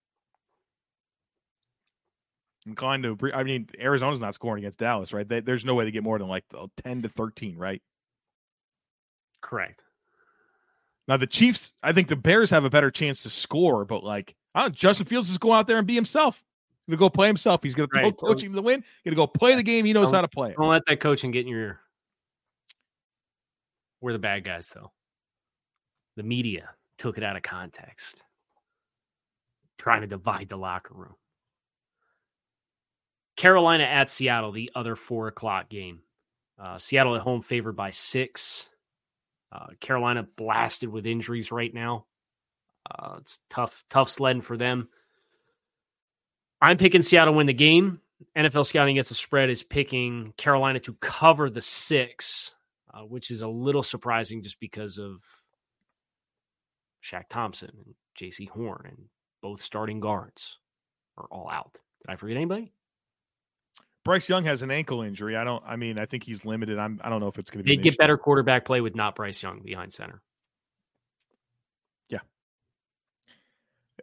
Inclined 2.66 3.02
to. 3.04 3.16
I 3.32 3.42
mean, 3.42 3.68
Arizona's 3.80 4.20
not 4.20 4.34
scoring 4.34 4.62
against 4.62 4.78
Dallas, 4.78 5.14
right? 5.14 5.26
They, 5.26 5.40
there's 5.40 5.64
no 5.64 5.74
way 5.74 5.86
they 5.86 5.90
get 5.90 6.02
more 6.04 6.18
than 6.18 6.28
like 6.28 6.44
uh, 6.56 6.66
10 6.84 7.02
to 7.02 7.08
13, 7.08 7.56
right? 7.56 7.80
Correct. 9.40 9.82
Now 11.08 11.16
the 11.16 11.26
Chiefs, 11.26 11.72
I 11.82 11.92
think 11.94 12.08
the 12.08 12.16
Bears 12.16 12.50
have 12.50 12.64
a 12.64 12.70
better 12.70 12.90
chance 12.90 13.22
to 13.22 13.30
score, 13.30 13.86
but 13.86 14.04
like, 14.04 14.36
I 14.54 14.60
don't, 14.62 14.74
Justin 14.74 15.06
Fields 15.06 15.30
is 15.30 15.38
going 15.38 15.58
out 15.58 15.66
there 15.68 15.78
and 15.78 15.86
be 15.86 15.94
himself. 15.94 16.42
He's 16.86 16.92
gonna 16.96 17.00
go 17.00 17.08
play 17.10 17.28
himself. 17.28 17.62
He's 17.62 17.74
gonna 17.74 17.88
Right. 17.94 18.14
coach 18.16 18.44
him 18.44 18.52
to 18.52 18.60
win. 18.62 18.80
He's 19.02 19.10
gonna 19.10 19.16
go 19.16 19.26
play 19.26 19.54
the 19.56 19.62
game. 19.62 19.86
He 19.86 19.94
knows 19.94 20.08
Don't- 20.08 20.16
how 20.16 20.20
to 20.20 20.28
play 20.28 20.50
it. 20.50 20.56
Don't 20.58 20.68
let 20.68 20.82
that 20.86 21.00
coaching 21.00 21.30
get 21.30 21.40
in 21.40 21.48
your 21.48 21.60
ear. 21.60 21.80
We're 24.00 24.12
the 24.12 24.18
bad 24.18 24.44
guys, 24.44 24.70
though. 24.74 24.92
The 26.16 26.22
media 26.22 26.70
took 26.98 27.18
it 27.18 27.24
out 27.24 27.36
of 27.36 27.42
context, 27.42 28.22
trying 29.78 30.02
to 30.02 30.06
divide 30.06 30.48
the 30.48 30.56
locker 30.56 30.94
room. 30.94 31.14
Carolina 33.36 33.84
at 33.84 34.10
Seattle, 34.10 34.52
the 34.52 34.70
other 34.74 34.96
four 34.96 35.28
o'clock 35.28 35.70
game. 35.70 36.00
Uh, 36.58 36.78
Seattle 36.78 37.16
at 37.16 37.22
home 37.22 37.40
favored 37.40 37.74
by 37.74 37.90
six. 37.90 38.68
Uh, 39.50 39.68
Carolina 39.80 40.26
blasted 40.36 40.90
with 40.90 41.06
injuries 41.06 41.50
right 41.50 41.72
now. 41.72 42.04
Uh, 42.90 43.16
it's 43.18 43.40
tough, 43.48 43.84
tough 43.88 44.10
sledding 44.10 44.42
for 44.42 44.56
them. 44.56 44.88
I'm 46.60 46.76
picking 46.76 47.02
Seattle 47.02 47.34
win 47.34 47.46
the 47.46 47.54
game. 47.54 48.00
NFL 48.36 48.66
scouting 48.66 48.96
against 48.96 49.08
the 49.08 49.14
spread 49.14 49.48
is 49.48 49.62
picking 49.62 50.34
Carolina 50.36 50.78
to 50.80 50.92
cover 51.00 51.48
the 51.48 51.62
six, 51.62 52.52
uh, 52.92 53.00
which 53.00 53.30
is 53.30 53.42
a 53.42 53.48
little 53.48 53.82
surprising 53.82 54.42
just 54.42 54.60
because 54.60 54.98
of 54.98 55.22
Shaq 57.02 57.24
Thompson 57.28 57.70
and 57.84 57.94
Jaycee 58.18 58.48
Horn 58.48 58.86
and 58.88 58.98
both 59.42 59.62
starting 59.62 60.00
guards 60.00 60.58
are 61.16 61.26
all 61.30 61.48
out. 61.50 61.72
Did 61.72 62.12
I 62.12 62.16
forget 62.16 62.36
anybody? 62.36 62.72
Bryce 64.04 64.28
Young 64.28 64.44
has 64.44 64.62
an 64.62 64.70
ankle 64.70 65.02
injury. 65.02 65.36
I 65.36 65.44
don't. 65.44 65.62
I 65.66 65.76
mean, 65.76 65.98
I 65.98 66.06
think 66.06 66.24
he's 66.24 66.44
limited. 66.44 66.78
I'm. 66.78 67.00
I 67.04 67.10
don't 67.10 67.20
know 67.20 67.28
if 67.28 67.38
it's 67.38 67.50
going 67.50 67.60
to 67.60 67.64
be. 67.64 67.76
They'd 67.76 67.82
get 67.82 67.90
issue. 67.90 67.98
better 67.98 68.16
quarterback 68.16 68.64
play 68.64 68.80
with 68.80 68.94
not 68.94 69.14
Bryce 69.14 69.42
Young 69.42 69.60
behind 69.60 69.92
center. 69.92 70.22
Yeah. 72.08 72.20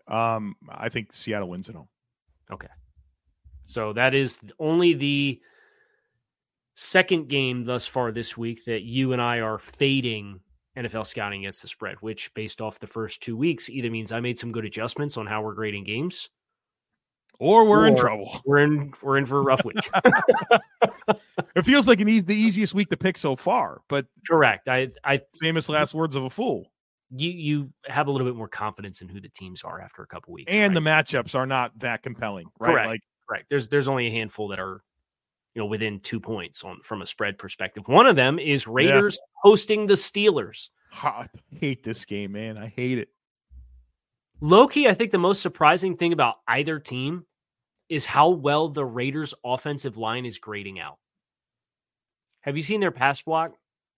Um, 0.08 0.56
I 0.70 0.90
think 0.90 1.14
Seattle 1.14 1.50
wins 1.50 1.68
at 1.68 1.76
home. 1.76 1.88
Okay. 2.52 2.68
So 3.66 3.92
that 3.94 4.14
is 4.14 4.40
only 4.60 4.94
the 4.94 5.42
second 6.78 7.28
game 7.28 7.64
thus 7.64 7.88
far 7.88 8.12
this 8.12 8.38
week 8.38 8.64
that 8.66 8.84
you 8.84 9.12
and 9.12 9.22
I 9.22 9.40
are 9.40 9.58
fading 9.58 10.40
NFL 10.78 11.08
scouting 11.08 11.42
against 11.42 11.64
the 11.64 11.68
spread, 11.68 11.96
which 12.02 12.32
based 12.36 12.62
off 12.62 12.80
the 12.80 12.86
first 12.86 13.22
two 13.22 13.36
weeks 13.36 13.68
either 13.68 13.90
means 13.90 14.12
I 14.12 14.20
made 14.20 14.38
some 14.38 14.52
good 14.52 14.64
adjustments 14.64 15.18
on 15.18 15.26
how 15.26 15.42
we're 15.42 15.56
grading 15.56 15.86
games. 15.86 16.30
Or 17.40 17.66
we're 17.66 17.88
in 17.88 17.96
trouble. 17.96 18.42
We're 18.46 18.60
in 18.60 18.94
we're 19.02 19.18
in 19.18 19.26
for 19.26 19.40
a 19.40 19.44
rough 19.44 19.66
week. 19.66 19.78
It 21.56 21.66
feels 21.66 21.88
like 21.88 22.00
an 22.00 22.08
e- 22.08 22.20
the 22.20 22.36
easiest 22.36 22.76
week 22.76 22.90
to 22.90 22.98
pick 22.98 23.18
so 23.18 23.36
far, 23.36 23.82
but 23.90 24.06
Correct. 24.28 24.68
I 24.68 24.90
I 25.04 25.22
famous 25.42 25.70
last 25.70 25.96
words 25.96 26.16
of 26.16 26.24
a 26.24 26.30
fool. 26.30 26.72
you 27.10 27.32
you 27.32 27.74
have 27.86 28.08
a 28.08 28.12
little 28.12 28.28
bit 28.28 28.36
more 28.36 28.48
confidence 28.48 29.02
in 29.02 29.10
who 29.10 29.20
the 29.20 29.30
teams 29.30 29.64
are 29.64 29.82
after 29.82 30.04
a 30.04 30.08
couple 30.08 30.34
weeks. 30.34 30.52
And 30.52 30.76
right? 30.76 30.84
the 30.84 30.90
matchups 30.90 31.34
are 31.34 31.48
not 31.48 31.78
that 31.80 32.04
compelling, 32.04 32.48
right? 32.60 32.72
Correct. 32.72 32.90
Like 32.90 33.02
Correct. 33.28 33.46
There's 33.50 33.68
there's 33.70 33.88
only 33.88 34.08
a 34.08 34.12
handful 34.12 34.50
that 34.50 34.60
are, 34.60 34.82
you 35.56 35.62
know, 35.62 35.66
within 35.66 36.00
two 36.00 36.20
points 36.20 36.64
on 36.64 36.80
from 36.84 37.02
a 37.02 37.06
spread 37.06 37.38
perspective. 37.38 37.84
One 37.88 38.08
of 38.08 38.16
them 38.16 38.40
is 38.40 38.68
Raiders 38.68 39.18
hosting 39.42 39.88
the 39.88 39.96
Steelers. 39.96 40.70
I 40.94 41.28
hate 41.52 41.84
this 41.84 42.06
game, 42.06 42.34
man. 42.34 42.58
I 42.58 42.68
hate 42.68 42.98
it. 42.98 43.10
Loki, 44.40 44.88
I 44.88 44.94
think 44.94 45.12
the 45.12 45.18
most 45.18 45.42
surprising 45.42 45.98
thing 45.98 46.14
about 46.14 46.36
either 46.48 46.80
team 46.80 47.26
is 47.90 48.06
how 48.06 48.30
well 48.30 48.70
the 48.70 48.86
Raiders' 48.86 49.34
offensive 49.44 49.98
line 49.98 50.26
is 50.26 50.38
grading 50.38 50.80
out. 50.80 50.98
Have 52.42 52.56
you 52.56 52.64
seen 52.64 52.80
their 52.80 52.92
pass 52.92 53.22
block 53.22 53.54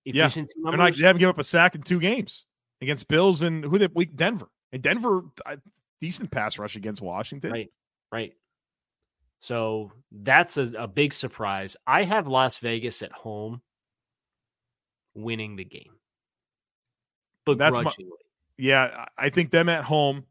efficiency 0.06 0.54
They're 0.56 0.72
numbers? 0.72 0.92
not, 0.92 0.98
they 0.98 1.08
haven't 1.08 1.20
given 1.20 1.34
up 1.34 1.40
a 1.40 1.44
sack 1.44 1.76
in 1.76 1.82
two 1.82 2.00
games 2.00 2.46
against 2.82 3.08
Bills 3.08 3.42
and 3.42 3.64
who 3.64 3.78
they 3.78 3.88
week 3.88 4.16
Denver. 4.16 4.48
And 4.72 4.82
Denver, 4.82 5.24
decent 6.00 6.32
pass 6.32 6.58
rush 6.58 6.76
against 6.76 7.02
Washington. 7.02 7.52
Right. 7.52 7.70
Right. 8.12 8.34
So 9.40 9.92
that's 10.12 10.58
a, 10.58 10.64
a 10.78 10.88
big 10.88 11.14
surprise. 11.14 11.78
I 11.88 12.04
have 12.04 12.28
Las 12.28 12.58
Vegas 12.58 13.02
at 13.02 13.12
home 13.12 13.62
winning 15.16 15.56
the 15.56 15.66
game. 15.66 15.94
That's 17.58 17.76
my- 17.76 17.92
Yeah, 18.58 19.06
I 19.18 19.26
I 19.26 19.30
think 19.30 19.52
them 19.52 19.70
at 19.70 19.84
home 19.84 20.26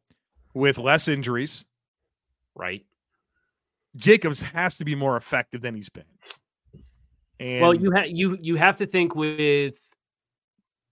with 0.54 0.78
less 0.78 1.08
injuries. 1.08 1.64
right? 2.54 2.84
Jacobs 3.96 4.40
has 4.42 4.76
to 4.76 4.84
be 4.84 4.94
more 4.94 5.16
effective 5.16 5.60
than 5.62 5.74
he's 5.74 5.88
been. 5.88 6.04
And 7.40 7.60
well, 7.60 7.74
you 7.74 7.90
have 7.92 8.06
you 8.08 8.36
you 8.40 8.56
have 8.56 8.76
to 8.76 8.86
think 8.86 9.14
with 9.14 9.76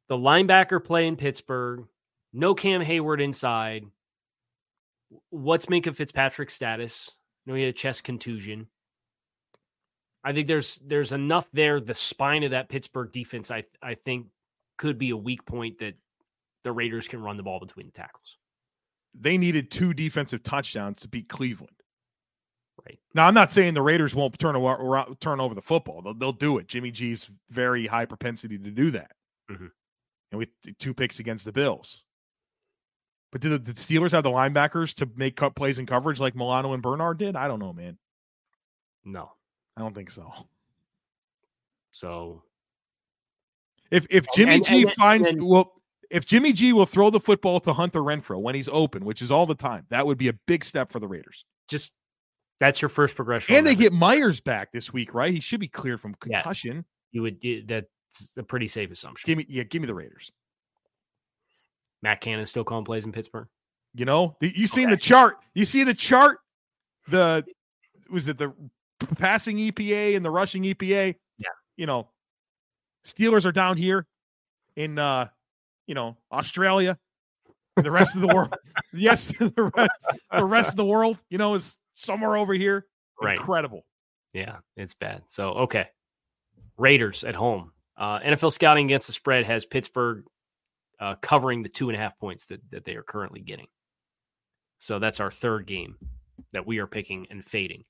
the 0.09 0.17
linebacker 0.17 0.83
play 0.83 1.07
in 1.07 1.17
Pittsburgh, 1.17 1.87
no 2.33 2.55
Cam 2.55 2.81
Heyward 2.83 3.21
inside. 3.23 3.85
What's 5.31 5.67
Minkah 5.67 5.95
Fitzpatrick's 5.95 6.55
status? 6.55 7.13
No, 7.47 7.55
he 7.55 7.63
had 7.63 7.71
a 7.71 7.73
chest 7.73 8.05
contusion. 8.05 8.69
I 10.25 10.33
think 10.33 10.49
there's 10.49 10.77
there's 10.85 11.13
enough 11.13 11.49
there. 11.53 11.81
The 11.81 11.95
spine 11.95 12.43
of 12.43 12.51
that 12.51 12.69
Pittsburgh 12.69 13.13
defense, 13.13 13.51
I 13.51 13.65
I 13.83 13.95
think, 13.95 14.27
could 14.77 14.99
be 14.99 15.11
a 15.11 15.17
weak 15.17 15.45
point 15.47 15.79
that 15.79 15.95
the 16.65 16.73
Raiders 16.73 17.07
can 17.07 17.23
run 17.23 17.37
the 17.37 17.45
ball 17.45 17.61
between 17.61 17.87
the 17.87 17.93
tackles. 17.93 18.37
they 19.19 19.39
needed 19.39 19.71
two 19.71 19.95
defensive 19.95 20.43
touchdowns 20.43 21.01
to 21.01 21.09
beat 21.09 21.29
Cleveland. 21.29 21.73
Right. 22.85 22.99
Now, 23.15 23.27
I'm 23.27 23.35
not 23.35 23.51
saying 23.53 23.73
the 23.75 23.81
Raiders 23.83 24.15
won't 24.15 24.39
turn 24.39 24.55
over, 24.57 25.07
turn 25.21 25.41
over 25.41 25.55
the 25.55 25.63
football. 25.63 26.03
They'll, 26.03 26.13
they'll 26.15 26.33
do 26.33 26.59
it. 26.59 26.67
Jimmy 26.69 26.91
G's 26.91 27.31
very 27.49 27.87
high 27.87 28.05
propensity 28.05 28.59
to 28.59 28.71
do 28.71 28.91
that. 28.91 29.13
Mhm. 29.51 29.71
And 30.33 30.39
with 30.39 30.51
two 30.79 30.93
picks 30.93 31.19
against 31.21 31.45
the 31.47 31.53
Bills. 31.53 32.03
But 33.37 33.43
did 33.43 33.51
the, 33.51 33.59
did 33.59 33.77
Steelers 33.77 34.13
have 34.13 34.23
the 34.25 34.31
linebackers 34.31 34.95
to 34.95 35.11
make 35.15 35.37
cut 35.37 35.55
plays 35.55 35.79
in 35.79 35.85
coverage 35.85 36.19
like 36.19 36.35
Milano 36.35 36.73
and 36.73 36.83
Bernard 36.83 37.19
did? 37.19 37.37
I 37.37 37.49
don't 37.49 37.59
know, 37.59 37.75
man. 37.75 37.99
No, 39.05 39.31
I 39.77 39.83
don't 39.83 39.95
think 39.95 40.11
so. 40.11 40.33
so 41.91 42.45
If 43.91 44.07
if 44.09 44.25
Jimmy 44.35 44.55
and- 44.55 44.65
G 44.65 44.83
and- 44.85 44.93
finds 44.93 45.29
and- 45.29 45.47
well, 45.47 45.75
if 46.09 46.25
Jimmy 46.25 46.55
G 46.55 46.73
will 46.73 46.87
throw 46.87 47.11
the 47.11 47.21
football 47.21 47.61
to 47.61 47.75
Hunter 47.75 48.01
Renfrow 48.01 48.41
when 48.41 48.55
he's 48.55 48.71
open, 48.71 49.05
which 49.05 49.21
is 49.21 49.31
all 49.31 49.45
the 49.45 49.55
time, 49.55 49.85
that 49.91 50.07
would 50.07 50.17
be 50.17 50.29
a 50.29 50.33
big 50.47 50.65
step 50.65 50.91
for 50.91 50.99
the 50.99 51.07
Raiders. 51.07 51.45
Just 51.69 51.93
that's 52.59 52.81
your 52.81 52.89
first 52.89 53.17
progression. 53.17 53.55
And 53.55 53.67
they 53.67 53.75
get 53.75 53.93
Meyers 53.93 54.41
back 54.41 54.73
this 54.73 54.95
week, 54.95 55.13
right? 55.13 55.35
He 55.35 55.41
should 55.41 55.61
be 55.61 55.69
cleared 55.69 56.01
from 56.01 56.15
concussion. 56.15 56.77
Yes. 56.77 56.85
You 57.13 57.21
would 57.21 57.67
that's 57.69 58.33
a 58.39 58.43
pretty 58.43 58.69
safe 58.69 58.91
assumption. 58.91 59.29
Give 59.29 59.37
me 59.37 59.45
yeah, 59.47 59.65
give 59.65 59.83
me 59.83 59.87
the 59.87 59.95
Raiders. 59.95 60.33
Matt 62.07 62.21
Canada 62.21 62.47
still 62.47 62.63
calling 62.63 62.85
plays 62.85 63.05
in 63.05 63.11
Pittsburgh. 63.11 63.49
You 63.93 64.05
know, 64.05 64.37
you 64.41 64.69
seen 64.69 64.85
okay. 64.85 64.95
the 64.95 65.01
chart. 65.01 65.39
You 65.55 65.65
see 65.65 65.83
the 65.83 65.93
chart. 65.93 66.39
The 67.09 67.45
was 68.09 68.29
it 68.29 68.39
the 68.39 68.55
passing 69.17 69.57
EPA 69.57 70.15
and 70.15 70.25
the 70.25 70.31
rushing 70.31 70.63
EPA? 70.63 71.17
Yeah. 71.39 71.49
You 71.77 71.87
know, 71.87 72.09
Steelers 73.05 73.45
are 73.45 73.51
down 73.51 73.77
here 73.77 74.07
in 74.77 75.01
uh, 75.01 75.27
you 75.89 75.97
know, 75.97 76.17
Australia. 76.31 76.97
The 77.75 77.91
rest 77.91 78.15
of 78.15 78.21
the 78.21 78.29
world, 78.29 78.55
yes, 78.95 79.27
the 79.39 79.73
rest, 79.77 79.91
the 80.31 80.45
rest 80.45 80.71
of 80.71 80.77
the 80.77 80.85
world, 80.85 81.19
you 81.29 81.39
know, 81.39 81.55
is 81.55 81.77
somewhere 81.95 82.37
over 82.37 82.55
here. 82.55 82.87
Right. 83.21 83.37
Incredible. 83.37 83.85
Yeah, 84.33 84.59
it's 84.77 84.95
bad. 84.95 85.23
So 85.27 85.49
okay, 85.51 85.87
Raiders 86.79 87.25
at 87.25 87.35
home. 87.35 87.73
Uh, 87.97 88.21
NFL 88.21 88.53
scouting 88.53 88.85
against 88.85 89.09
the 89.09 89.13
spread 89.13 89.45
has 89.47 89.67
Pittsburgh 89.67 90.25
uh, 91.01 91.15
covering 91.17 91.63
the 91.63 91.69
two 91.69 91.89
and 91.89 91.97
a 91.97 92.01
half 92.01 92.19
points 92.19 92.47
that, 92.47 92.61
that 92.71 92.85
they 92.85 92.95
are 92.95 93.03
currently 93.03 93.41
getting. 93.41 93.67
So 94.79 94.99
that's 94.99 95.21
our 95.21 95.31
third 95.31 95.67
game 95.67 95.97
that 96.53 96.67
we 96.67 96.79
are 96.79 96.87
picking 96.87 97.27
and 97.31 97.45
fading. 97.45 97.85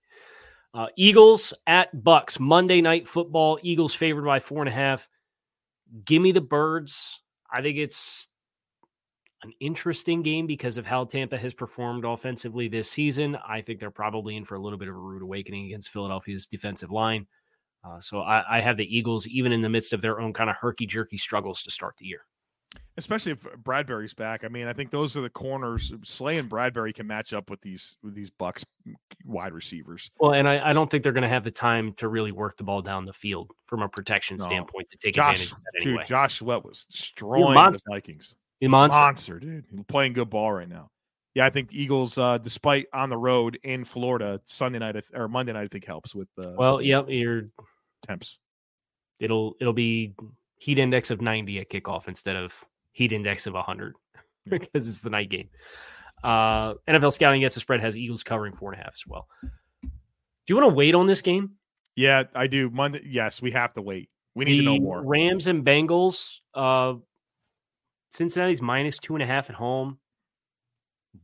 Uh, 0.75 0.89
Eagles 0.97 1.55
at 1.67 1.95
Bucs 1.95 2.39
Monday 2.39 2.81
night 2.81 3.09
football. 3.09 3.59
Eagles 3.63 3.95
favored 3.95 4.25
by 4.25 4.41
four 4.41 4.61
and 4.61 4.69
a 4.69 4.73
half. 4.73 5.09
Give 6.05 6.21
me 6.21 6.33
the 6.33 6.41
birds. 6.41 7.23
I 7.51 7.63
think 7.63 7.79
it's 7.79 8.29
an 9.43 9.53
interesting 9.61 10.23
game 10.23 10.47
because 10.47 10.77
of 10.77 10.87
how 10.87 11.05
Tampa 11.05 11.39
has 11.39 11.55
performed 11.55 12.05
offensively 12.05 12.69
this 12.69 12.91
season. 12.91 13.37
I 13.49 13.61
think 13.61 13.81
they're 13.81 13.91
probably 13.91 14.37
in 14.37 14.45
for 14.45 14.57
a 14.57 14.61
little 14.61 14.79
bit 14.79 14.89
of 14.89 14.95
a 14.95 14.99
rude 14.99 15.23
awakening 15.23 15.67
against 15.67 15.91
Philadelphia's 15.91 16.47
defensive 16.47 16.91
line. 16.91 17.27
Uh, 17.85 18.01
so 18.01 18.21
I, 18.21 18.57
I, 18.57 18.61
have 18.61 18.77
the 18.77 18.97
Eagles, 18.97 19.29
even 19.29 19.53
in 19.53 19.63
the 19.63 19.69
midst 19.69 19.93
of 19.93 20.03
their 20.03 20.21
own 20.21 20.33
kind 20.33 20.51
of 20.51 20.57
herky 20.57 20.87
jerky 20.87 21.17
struggles 21.17 21.63
to 21.63 21.71
start 21.71 21.97
the 21.99 22.07
year. 22.07 22.23
Especially 22.97 23.33
if 23.33 23.43
Bradberry's 23.63 24.15
back. 24.15 24.45
I 24.45 24.49
mean, 24.49 24.67
I 24.67 24.73
think 24.73 24.91
those 24.91 25.17
are 25.17 25.21
the 25.21 25.31
corners. 25.31 25.93
Slay 26.03 26.39
and 26.39 26.49
Bradbury 26.49 26.93
can 26.93 27.07
match 27.07 27.33
up 27.33 27.51
with 27.51 27.61
these 27.61 27.97
with 28.03 28.15
these 28.15 28.31
Bucs 28.31 28.65
wide 29.25 29.53
receivers. 29.53 30.11
Well, 30.19 30.33
and 30.33 30.49
I, 30.49 30.71
I 30.71 30.73
don't 30.73 30.91
think 30.91 31.03
they're 31.03 31.13
going 31.13 31.23
to 31.23 31.29
have 31.29 31.45
the 31.45 31.51
time 31.51 31.93
to 31.95 32.09
really 32.09 32.33
work 32.33 32.57
the 32.57 32.65
ball 32.65 32.83
down 32.83 33.05
the 33.05 33.13
field 33.13 33.51
from 33.67 33.83
a 33.83 33.89
protection 33.89 34.37
no. 34.39 34.47
standpoint 34.47 34.89
to 34.91 34.99
take 34.99 35.15
Josh, 35.15 35.35
advantage 35.35 35.53
of 35.53 35.59
that 35.59 35.83
anyway. 35.83 35.99
Dude, 35.99 36.07
Josh 36.07 36.39
Sweat 36.39 36.65
was 36.65 36.87
destroying 36.91 37.55
the 37.55 37.81
Vikings. 37.91 38.35
A 38.63 38.69
monster. 38.69 38.99
monster, 38.99 39.39
dude. 39.39 39.65
He's 39.71 39.85
playing 39.85 40.15
good 40.15 40.31
ball 40.31 40.53
right 40.53 40.69
now. 40.69 40.91
Yeah, 41.35 41.45
I 41.45 41.51
think 41.51 41.69
Eagles, 41.71 42.17
uh, 42.17 42.39
despite 42.39 42.87
on 42.95 43.11
the 43.11 43.19
road 43.19 43.59
in 43.63 43.85
Florida 43.85 44.41
Sunday 44.47 44.79
night 44.79 44.97
or 45.13 45.29
Monday 45.29 45.53
night, 45.53 45.65
I 45.65 45.69
think 45.69 45.85
helps 45.85 46.15
with. 46.15 46.29
Uh, 46.43 46.53
well, 46.57 46.81
yep, 46.81 47.11
your 47.11 47.43
temps. 48.07 48.39
It'll 49.21 49.55
it'll 49.61 49.75
be 49.75 50.15
heat 50.59 50.79
index 50.79 51.11
of 51.11 51.21
ninety 51.21 51.59
at 51.59 51.71
kickoff 51.71 52.09
instead 52.09 52.37
of 52.37 52.65
heat 52.93 53.13
index 53.13 53.47
of 53.47 53.55
hundred 53.55 53.95
because 54.49 54.89
it's 54.89 55.01
the 55.01 55.11
night 55.11 55.29
game. 55.29 55.49
Uh, 56.25 56.75
NFL 56.89 57.13
scouting 57.13 57.41
against 57.41 57.55
the 57.55 57.61
spread 57.61 57.81
has 57.81 57.97
Eagles 57.97 58.23
covering 58.23 58.55
four 58.55 58.73
and 58.73 58.81
a 58.81 58.85
half 58.85 58.95
as 58.95 59.07
well. 59.07 59.29
Do 59.83 59.89
you 60.49 60.57
want 60.57 60.71
to 60.71 60.75
wait 60.75 60.95
on 60.95 61.07
this 61.07 61.23
game? 61.23 61.53
Yeah, 61.95 62.25
I 62.35 62.47
do. 62.47 62.71
Monday. 62.71 63.03
Yes, 63.07 63.43
we 63.43 63.51
have 63.53 63.75
to 63.75 63.83
wait. 63.83 64.11
We 64.35 64.45
need 64.45 64.61
the 64.61 64.65
to 64.65 64.65
know 64.65 64.79
more. 64.79 65.03
Rams 65.05 65.47
and 65.47 65.65
Bengals. 65.65 66.37
Uh, 66.55 66.95
Cincinnati's 68.11 68.63
minus 68.63 68.99
two 68.99 69.15
and 69.15 69.23
a 69.23 69.27
half 69.27 69.51
at 69.51 69.57
home. 69.57 69.99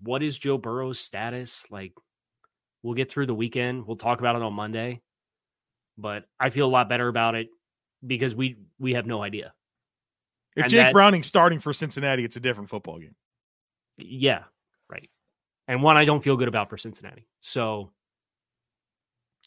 What 0.03 0.23
is 0.23 0.39
Joe 0.39 0.59
Burrow's 0.59 0.99
status? 0.99 1.67
Like, 1.71 1.93
we'll 2.83 2.95
get 2.95 3.11
through 3.11 3.27
the 3.27 3.35
weekend. 3.35 3.87
We'll 3.87 3.97
talk 3.97 4.21
about 4.21 4.37
it 4.37 4.43
on 4.43 4.55
Monday. 4.55 5.03
But 5.99 6.25
I 6.41 6.51
feel 6.51 6.67
a 6.67 6.71
lot 6.71 6.89
better 6.89 7.09
about 7.09 7.35
it 7.35 7.49
because 8.07 8.35
we 8.35 8.57
we 8.79 8.95
have 8.95 9.07
no 9.07 9.23
idea. 9.23 9.53
If 10.57 10.65
and 10.65 10.71
Jake 10.71 10.87
that, 10.87 10.93
Browning's 10.93 11.27
starting 11.27 11.61
for 11.61 11.73
Cincinnati, 11.73 12.25
it's 12.25 12.37
a 12.37 12.41
different 12.41 12.69
football 12.69 12.99
game. 12.99 13.15
Yeah, 13.97 14.45
right. 14.91 15.09
And 15.69 15.83
one 15.83 15.97
I 15.97 16.05
don't 16.05 16.23
feel 16.23 16.37
good 16.37 16.49
about 16.49 16.69
for 16.69 16.77
Cincinnati. 16.77 17.27
So 17.41 17.93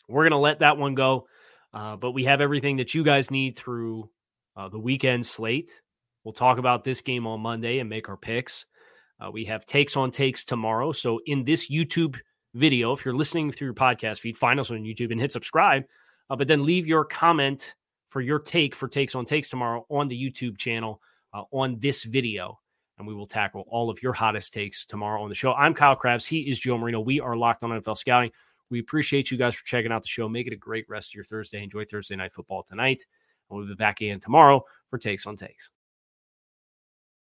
we're 0.08 0.24
gonna 0.24 0.40
let 0.40 0.60
that 0.60 0.78
one 0.78 0.96
go. 0.96 1.28
Uh, 1.74 1.98
but 1.98 2.12
we 2.12 2.24
have 2.24 2.40
everything 2.40 2.78
that 2.78 2.94
you 2.94 3.04
guys 3.04 3.30
need 3.30 3.58
through 3.58 4.10
uh, 4.56 4.70
the 4.70 4.80
weekend 4.80 5.26
slate. 5.26 5.82
We'll 6.24 6.34
talk 6.34 6.58
about 6.58 6.84
this 6.84 7.02
game 7.02 7.28
on 7.28 7.42
Monday 7.42 7.80
and 7.80 7.90
make 7.90 8.08
our 8.08 8.18
picks. 8.18 8.66
Uh, 9.20 9.30
we 9.32 9.46
have 9.46 9.66
takes 9.66 9.96
on 9.96 10.12
takes 10.12 10.44
tomorrow. 10.44 10.92
So 10.92 11.20
in 11.26 11.44
this 11.44 11.70
YouTube 11.70 12.18
video, 12.54 12.94
if 12.94 13.04
you're 13.04 13.16
listening 13.16 13.52
through 13.52 13.68
your 13.68 13.74
podcast 13.74 14.20
feed, 14.20 14.38
find 14.38 14.60
us 14.60 14.72
on 14.72 14.84
YouTube 14.84 15.12
and 15.12 15.20
hit 15.20 15.32
subscribe. 15.32 15.84
Uh, 16.30 16.36
but 16.36 16.48
then 16.48 16.66
leave 16.66 16.88
your 16.88 17.06
comment 17.06 17.76
for 18.16 18.22
your 18.22 18.40
take 18.40 18.74
for 18.74 18.88
takes 18.88 19.14
on 19.14 19.26
takes 19.26 19.50
tomorrow 19.50 19.86
on 19.90 20.08
the 20.08 20.16
YouTube 20.18 20.58
channel 20.58 21.02
uh, 21.34 21.44
on 21.52 21.78
this 21.80 22.06
video. 22.06 22.58
And 22.98 23.06
we 23.06 23.14
will 23.14 23.28
tackle 23.28 23.66
all 23.68 23.90
of 23.90 24.02
your 24.02 24.14
hottest 24.14 24.54
takes 24.54 24.86
tomorrow 24.86 25.22
on 25.22 25.28
the 25.28 25.36
show. 25.36 25.52
I'm 25.52 25.74
Kyle 25.74 25.98
Crabbs. 25.98 26.26
He 26.26 26.40
is 26.50 26.58
Joe 26.58 26.78
Marino. 26.78 27.02
We 27.02 27.20
are 27.20 27.36
locked 27.36 27.64
on 27.64 27.72
NFL 27.72 27.98
scouting. 27.98 28.32
We 28.70 28.80
appreciate 28.80 29.32
you 29.32 29.38
guys 29.38 29.54
for 29.54 29.66
checking 29.66 29.92
out 29.92 30.02
the 30.02 30.08
show. 30.08 30.30
Make 30.30 30.48
it 30.48 30.54
a 30.54 30.56
great 30.56 30.86
rest 30.88 31.12
of 31.12 31.16
your 31.16 31.26
Thursday. 31.26 31.62
Enjoy 31.62 31.84
Thursday 31.84 32.16
night 32.16 32.32
football 32.32 32.64
tonight. 32.64 33.04
And 33.50 33.60
we'll 33.60 33.68
be 33.68 33.76
back 33.76 34.00
again 34.00 34.22
tomorrow 34.22 34.64
for 34.90 34.98
takes 34.98 35.28
on 35.28 35.36
takes. 35.36 35.70